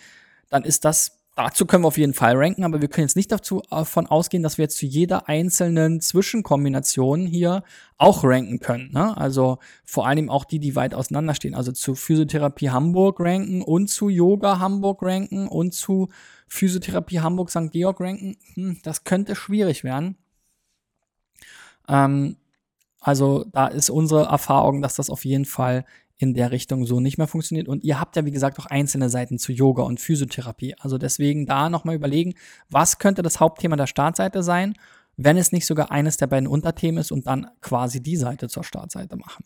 dann 0.50 0.64
ist 0.64 0.84
das 0.84 1.20
Dazu 1.36 1.66
können 1.66 1.84
wir 1.84 1.90
auf 1.90 1.98
jeden 1.98 2.14
Fall 2.14 2.38
ranken, 2.38 2.64
aber 2.64 2.80
wir 2.80 2.88
können 2.88 3.08
jetzt 3.08 3.18
nicht 3.18 3.30
davon 3.30 4.08
ausgehen, 4.08 4.42
dass 4.42 4.58
wir 4.58 4.64
jetzt 4.64 4.78
zu 4.78 4.86
jeder 4.86 5.28
einzelnen 5.28 6.00
Zwischenkombination 6.00 7.26
hier 7.26 7.64
auch 7.98 8.24
ranken 8.24 8.62
können. 8.62 8.92
Ne? 8.94 9.18
Also 9.18 9.60
vor 9.84 10.08
allem 10.08 10.30
auch 10.30 10.46
die, 10.46 10.60
die 10.60 10.78
weit 10.78 10.94
auseinanderstehen. 10.94 11.54
Also 11.54 11.74
zu 11.74 11.94
Physiotherapie 11.94 12.70
Hamburg 12.70 13.20
ranken 13.20 13.62
und 13.62 13.90
zu 13.90 14.08
Yoga 14.08 14.60
Hamburg 14.60 15.02
ranken 15.02 15.50
und 15.50 15.74
zu 15.74 16.08
Physiotherapie 16.48 17.20
Hamburg 17.20 17.50
St. 17.50 17.70
Georg 17.70 18.00
ranken. 18.00 18.38
Hm, 18.54 18.78
das 18.84 19.04
könnte 19.04 19.36
schwierig 19.36 19.84
werden. 19.84 20.18
Ähm, 21.90 22.38
also 23.02 23.46
da 23.52 23.68
ist 23.68 23.90
unsere 23.90 24.24
Erfahrung, 24.24 24.82
dass 24.82 24.96
das 24.96 25.10
auf 25.10 25.26
jeden 25.26 25.46
Fall 25.46 25.86
in 26.18 26.34
der 26.34 26.52
Richtung 26.52 26.86
so 26.86 27.00
nicht 27.00 27.18
mehr 27.18 27.28
funktioniert. 27.28 27.68
Und 27.68 27.84
ihr 27.84 28.00
habt 28.00 28.16
ja, 28.16 28.26
wie 28.26 28.32
gesagt, 28.32 28.60
auch 28.60 28.66
einzelne 28.68 29.10
Seiten 29.10 29.38
zu 29.38 29.52
Yoga 29.52 29.84
und 29.84 30.00
Physiotherapie. 30.00 30.76
Also 30.80 30.98
deswegen 30.98 31.46
da 31.46 31.70
nochmal 31.70 31.96
überlegen, 31.96 32.36
was 32.70 33.00
könnte 33.00 33.22
das 33.22 33.40
Hauptthema 33.40 33.76
der 33.76 33.88
Startseite 33.88 34.42
sein, 34.42 34.76
wenn 35.18 35.38
es 35.38 35.52
nicht 35.52 35.66
sogar 35.66 35.92
eines 35.92 36.18
der 36.18 36.28
beiden 36.28 36.48
Unterthemen 36.48 37.00
ist 37.00 37.12
und 37.12 37.28
dann 37.28 37.48
quasi 37.62 38.02
die 38.02 38.18
Seite 38.18 38.48
zur 38.48 38.64
Startseite 38.64 39.16
machen. 39.18 39.46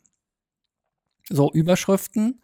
So, 1.30 1.52
Überschriften 1.52 2.42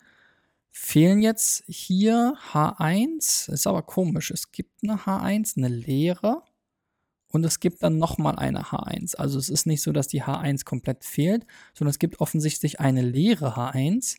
fehlen 0.71 1.21
jetzt 1.21 1.63
hier 1.67 2.35
H1. 2.51 3.51
Ist 3.51 3.67
aber 3.67 3.83
komisch. 3.83 4.31
Es 4.31 4.51
gibt 4.51 4.83
eine 4.83 4.97
H1, 4.97 5.57
eine 5.57 5.69
leere. 5.69 6.43
Und 7.35 7.43
es 7.43 7.59
gibt 7.59 7.83
dann 7.83 7.97
nochmal 7.97 8.37
eine 8.37 8.63
H1. 8.67 9.17
Also 9.17 9.37
es 9.37 9.49
ist 9.49 9.67
nicht 9.67 9.81
so, 9.81 9.91
dass 9.91 10.07
die 10.07 10.23
H1 10.23 10.63
komplett 10.63 11.03
fehlt, 11.03 11.45
sondern 11.73 11.89
es 11.89 11.99
gibt 11.99 12.21
offensichtlich 12.21 12.79
eine 12.79 13.01
leere 13.01 13.57
H1. 13.57 14.15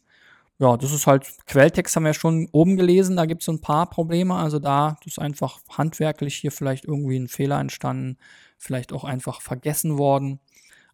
Ja, 0.59 0.77
das 0.77 0.93
ist 0.93 1.07
halt, 1.07 1.27
Quelltext 1.47 1.97
haben 1.97 2.05
wir 2.05 2.13
schon 2.13 2.47
oben 2.53 2.77
gelesen, 2.77 3.17
da 3.17 3.25
gibt 3.25 3.41
es 3.41 3.47
so 3.47 3.53
ein 3.53 3.63
paar 3.63 3.89
Probleme. 3.89 4.35
Also 4.35 4.59
da 4.59 4.99
ist 5.07 5.19
einfach 5.19 5.61
handwerklich 5.71 6.37
hier 6.37 6.53
vielleicht 6.53 6.85
irgendwie 6.85 7.19
ein 7.19 7.29
Fehler 7.29 7.59
entstanden, 7.59 8.19
vielleicht 8.59 8.93
auch 8.93 9.05
einfach 9.05 9.41
vergessen 9.41 9.97
worden. 9.97 10.39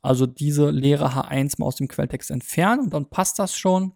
Also 0.01 0.27
diese 0.27 0.71
leere 0.71 1.17
H1 1.17 1.55
mal 1.59 1.67
aus 1.67 1.75
dem 1.75 1.89
Quelltext 1.89 2.31
entfernen 2.31 2.83
und 2.83 2.95
dann 2.95 3.11
passt 3.11 3.41
das 3.41 3.57
schon. 3.57 3.95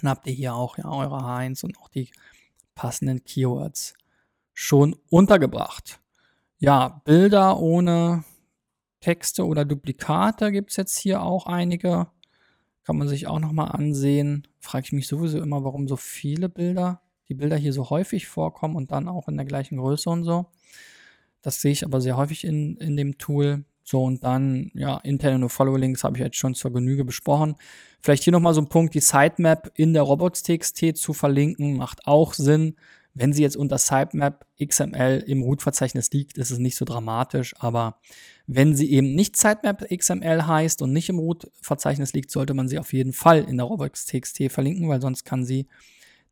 Dann 0.00 0.10
habt 0.10 0.28
ihr 0.28 0.32
hier 0.32 0.54
auch 0.54 0.78
ja 0.78 0.88
eure 0.88 1.16
H1 1.16 1.64
und 1.64 1.76
auch 1.78 1.88
die 1.88 2.08
passenden 2.76 3.24
Keywords 3.24 3.94
schon 4.54 4.94
untergebracht. 5.10 6.00
Ja, 6.58 7.02
Bilder 7.04 7.60
ohne 7.60 8.24
Texte 9.00 9.46
oder 9.46 9.64
Duplikate 9.64 10.50
gibt 10.52 10.70
es 10.70 10.76
jetzt 10.76 10.98
hier 10.98 11.22
auch 11.22 11.46
einige. 11.46 12.08
Kann 12.84 12.96
man 12.96 13.08
sich 13.08 13.26
auch 13.26 13.40
nochmal 13.40 13.72
ansehen. 13.72 14.48
Frage 14.58 14.86
ich 14.86 14.92
mich 14.92 15.06
sowieso 15.06 15.38
immer, 15.38 15.64
warum 15.64 15.86
so 15.86 15.96
viele 15.96 16.48
Bilder, 16.48 17.02
die 17.28 17.34
Bilder 17.34 17.56
hier 17.56 17.72
so 17.72 17.90
häufig 17.90 18.26
vorkommen 18.26 18.76
und 18.76 18.90
dann 18.90 19.08
auch 19.08 19.28
in 19.28 19.36
der 19.36 19.44
gleichen 19.44 19.76
Größe 19.76 20.08
und 20.08 20.24
so. 20.24 20.46
Das 21.42 21.60
sehe 21.60 21.72
ich 21.72 21.84
aber 21.84 22.00
sehr 22.00 22.16
häufig 22.16 22.44
in, 22.44 22.76
in 22.78 22.96
dem 22.96 23.18
Tool. 23.18 23.64
So, 23.84 24.02
und 24.02 24.24
dann, 24.24 24.70
ja, 24.74 24.96
interne 24.98 25.38
No-Follow-Links 25.38 26.04
habe 26.04 26.16
ich 26.16 26.22
jetzt 26.24 26.36
schon 26.36 26.54
zur 26.54 26.72
Genüge 26.72 27.04
besprochen. 27.04 27.56
Vielleicht 28.00 28.24
hier 28.24 28.32
nochmal 28.32 28.54
so 28.54 28.60
ein 28.62 28.68
Punkt, 28.68 28.94
die 28.94 29.00
Sitemap 29.00 29.70
in 29.74 29.92
der 29.92 30.02
Robots.txt 30.02 30.96
zu 30.96 31.12
verlinken, 31.12 31.76
macht 31.76 32.06
auch 32.06 32.34
Sinn. 32.34 32.76
Wenn 33.18 33.32
sie 33.32 33.40
jetzt 33.40 33.56
unter 33.56 33.78
Sitemap 33.78 34.44
XML 34.62 35.24
im 35.26 35.40
Root-Verzeichnis 35.40 36.10
liegt, 36.10 36.36
ist 36.36 36.50
es 36.50 36.58
nicht 36.58 36.76
so 36.76 36.84
dramatisch, 36.84 37.54
aber 37.58 37.98
wenn 38.46 38.76
sie 38.76 38.92
eben 38.92 39.14
nicht 39.14 39.38
Sitemap 39.38 39.86
XML 39.88 40.46
heißt 40.46 40.82
und 40.82 40.92
nicht 40.92 41.08
im 41.08 41.18
Root-Verzeichnis 41.18 42.12
liegt, 42.12 42.30
sollte 42.30 42.52
man 42.52 42.68
sie 42.68 42.78
auf 42.78 42.92
jeden 42.92 43.14
Fall 43.14 43.42
in 43.44 43.56
der 43.56 43.64
Robots.txt 43.64 44.50
verlinken, 44.50 44.86
weil 44.90 45.00
sonst 45.00 45.24
kann 45.24 45.46
sie 45.46 45.66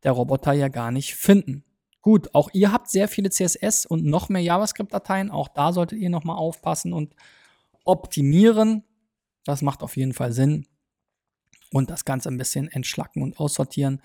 der 0.03 0.11
Roboter 0.11 0.53
ja 0.53 0.67
gar 0.67 0.91
nicht 0.91 1.15
finden. 1.15 1.63
Gut, 2.03 2.35
auch 2.35 2.51
ihr 2.53 2.71
habt 2.71 2.87
sehr 2.91 3.07
viele 3.07 3.31
CSS 3.31 3.87
und 3.87 4.05
noch 4.05 4.29
mehr 4.29 4.43
JavaScript-Dateien. 4.43 5.31
Auch 5.31 5.47
da 5.47 5.73
solltet 5.73 5.97
ihr 5.97 6.11
nochmal 6.11 6.37
aufpassen 6.37 6.93
und 6.93 7.15
optimieren. 7.83 8.83
Das 9.43 9.63
macht 9.63 9.81
auf 9.81 9.97
jeden 9.97 10.13
Fall 10.13 10.31
Sinn. 10.33 10.67
Und 11.71 11.89
das 11.89 12.05
Ganze 12.05 12.29
ein 12.29 12.37
bisschen 12.37 12.67
entschlacken 12.67 13.23
und 13.23 13.39
aussortieren. 13.39 14.03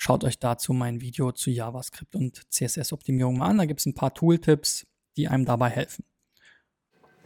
Schaut 0.00 0.22
euch 0.22 0.38
dazu 0.38 0.72
mein 0.72 1.00
Video 1.00 1.32
zu 1.32 1.50
JavaScript 1.50 2.14
und 2.14 2.40
CSS-Optimierung 2.50 3.36
mal 3.36 3.48
an. 3.48 3.58
Da 3.58 3.64
gibt 3.66 3.80
es 3.80 3.86
ein 3.86 3.94
paar 3.94 4.14
Tooltips, 4.14 4.86
die 5.16 5.26
einem 5.26 5.44
dabei 5.44 5.70
helfen. 5.70 6.04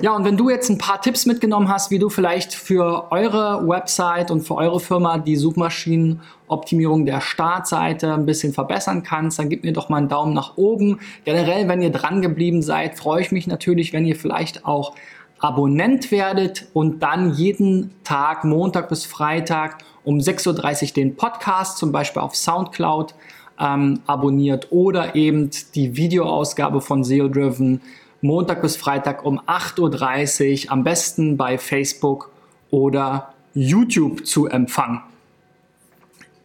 Ja, 0.01 0.17
und 0.17 0.25
wenn 0.25 0.39
du 0.39 0.49
jetzt 0.49 0.71
ein 0.71 0.79
paar 0.79 1.01
Tipps 1.03 1.27
mitgenommen 1.27 1.69
hast, 1.69 1.91
wie 1.91 1.99
du 1.99 2.09
vielleicht 2.09 2.55
für 2.55 3.13
eure 3.13 3.69
Website 3.69 4.31
und 4.31 4.41
für 4.41 4.55
eure 4.55 4.81
Firma 4.81 5.19
die 5.19 5.37
Suchmaschinenoptimierung 5.37 7.05
der 7.05 7.21
Startseite 7.21 8.15
ein 8.15 8.25
bisschen 8.25 8.55
verbessern 8.55 9.03
kannst, 9.03 9.39
dann 9.39 9.51
gib 9.51 9.65
mir 9.65 9.75
doch 9.75 9.91
mal 9.91 9.99
einen 9.99 10.09
Daumen 10.09 10.33
nach 10.33 10.57
oben. 10.57 10.99
Generell, 11.25 11.69
wenn 11.69 11.83
ihr 11.83 11.93
dran 11.93 12.23
geblieben 12.23 12.63
seid, 12.63 12.99
freue 12.99 13.21
ich 13.21 13.33
mich 13.33 13.47
natürlich, 13.47 13.93
wenn 13.93 14.07
ihr 14.07 14.17
vielleicht 14.17 14.65
auch 14.65 14.97
Abonnent 15.39 16.11
werdet 16.11 16.69
und 16.73 17.03
dann 17.03 17.35
jeden 17.35 17.93
Tag, 18.03 18.45
Montag 18.45 18.89
bis 18.89 19.05
Freitag 19.05 19.85
um 20.05 20.19
6.30 20.19 20.83
Uhr 20.83 20.95
den 20.95 21.17
Podcast, 21.17 21.79
zum 21.79 21.93
Beispiel 21.93 22.23
auf 22.23 22.35
Soundcloud, 22.35 23.15
ähm, 23.59 24.01
abonniert 24.07 24.69
oder 24.71 25.15
eben 25.15 25.51
die 25.75 25.97
Videoausgabe 25.97 26.81
von 26.81 27.05
SEO 27.05 27.29
Driven 27.29 27.81
Montag 28.21 28.63
bis 28.63 28.77
Freitag 28.77 29.25
um 29.25 29.41
8.30 29.41 30.67
Uhr, 30.67 30.73
am 30.73 30.85
besten 30.85 31.37
bei 31.37 31.59
Facebook 31.59 32.31
oder 32.71 33.35
YouTube 33.55 34.27
zu 34.27 34.47
empfangen. 34.47 35.03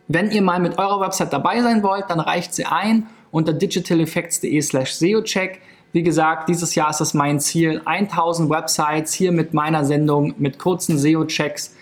Wenn 0.07 0.31
ihr 0.31 0.41
mal 0.41 0.59
mit 0.59 0.77
eurer 0.77 1.01
Website 1.01 1.33
dabei 1.33 1.61
sein 1.61 1.83
wollt, 1.83 2.05
dann 2.09 2.19
reicht 2.19 2.53
sie 2.53 2.65
ein 2.65 3.07
unter 3.31 3.53
digitaleffects.de 3.53 4.61
slash 4.61 4.93
SEOcheck. 4.93 5.61
Wie 5.91 6.03
gesagt, 6.03 6.49
dieses 6.49 6.75
Jahr 6.75 6.89
ist 6.89 7.01
es 7.01 7.13
mein 7.13 7.39
Ziel, 7.39 7.81
1000 7.85 8.49
Websites 8.49 9.13
hier 9.13 9.31
mit 9.31 9.53
meiner 9.53 9.85
Sendung 9.85 10.33
mit 10.37 10.59
kurzen 10.59 10.97
SEO-Checks 10.97 11.75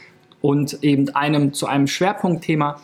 und 0.46 0.84
eben 0.84 1.10
einem 1.16 1.54
zu 1.54 1.66
einem 1.66 1.88
Schwerpunktthema 1.88 2.80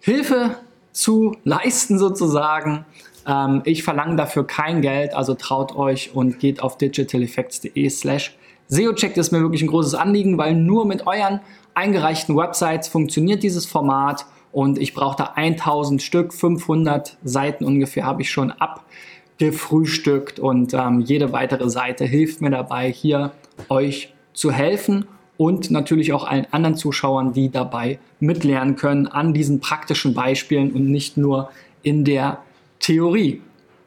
Hilfe 0.00 0.56
zu 0.90 1.36
leisten 1.44 1.96
sozusagen. 1.96 2.84
Ähm, 3.24 3.62
ich 3.64 3.84
verlange 3.84 4.16
dafür 4.16 4.44
kein 4.44 4.82
Geld, 4.82 5.14
also 5.14 5.34
traut 5.34 5.76
euch 5.76 6.12
und 6.12 6.40
geht 6.40 6.60
auf 6.60 6.78
digitaleffects.de 6.78 7.88
slash 7.88 8.36
SEO-Check. 8.66 9.14
Das 9.14 9.28
ist 9.28 9.32
mir 9.32 9.42
wirklich 9.42 9.62
ein 9.62 9.68
großes 9.68 9.94
Anliegen, 9.94 10.38
weil 10.38 10.56
nur 10.56 10.84
mit 10.84 11.06
euren 11.06 11.40
eingereichten 11.74 12.36
Websites 12.36 12.88
funktioniert 12.88 13.44
dieses 13.44 13.64
Format 13.64 14.26
und 14.50 14.76
ich 14.76 14.92
brauche 14.92 15.16
da 15.16 15.32
1000 15.36 16.02
Stück, 16.02 16.34
500 16.34 17.16
Seiten 17.22 17.64
ungefähr 17.64 18.04
habe 18.04 18.22
ich 18.22 18.30
schon 18.32 18.52
abgefrühstückt 18.52 20.40
und 20.40 20.74
ähm, 20.74 20.98
jede 20.98 21.30
weitere 21.32 21.70
Seite 21.70 22.04
hilft 22.04 22.40
mir 22.40 22.50
dabei, 22.50 22.90
hier 22.90 23.30
euch 23.68 24.12
zu 24.32 24.50
helfen 24.50 25.06
und 25.42 25.72
natürlich 25.72 26.12
auch 26.12 26.22
allen 26.22 26.46
anderen 26.52 26.76
Zuschauern, 26.76 27.32
die 27.32 27.50
dabei 27.50 27.98
mitlernen 28.20 28.76
können 28.76 29.08
an 29.08 29.34
diesen 29.34 29.58
praktischen 29.58 30.14
Beispielen 30.14 30.70
und 30.70 30.88
nicht 30.88 31.16
nur 31.16 31.50
in 31.82 32.04
der 32.04 32.38
Theorie. 32.78 33.42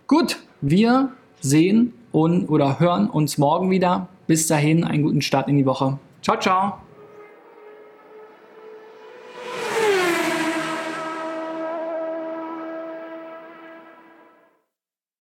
Gut, 0.06 0.40
wir 0.60 1.14
sehen 1.40 1.94
und 2.12 2.50
oder 2.50 2.82
hören 2.82 3.10
uns 3.10 3.38
morgen 3.38 3.72
wieder. 3.72 4.10
Bis 4.28 4.48
dahin 4.48 4.84
einen 4.84 5.04
guten 5.04 5.22
Start 5.22 5.48
in 5.48 5.58
die 5.58 5.66
Woche. 5.66 5.98
Ciao, 6.22 6.38
ciao. 6.38 6.85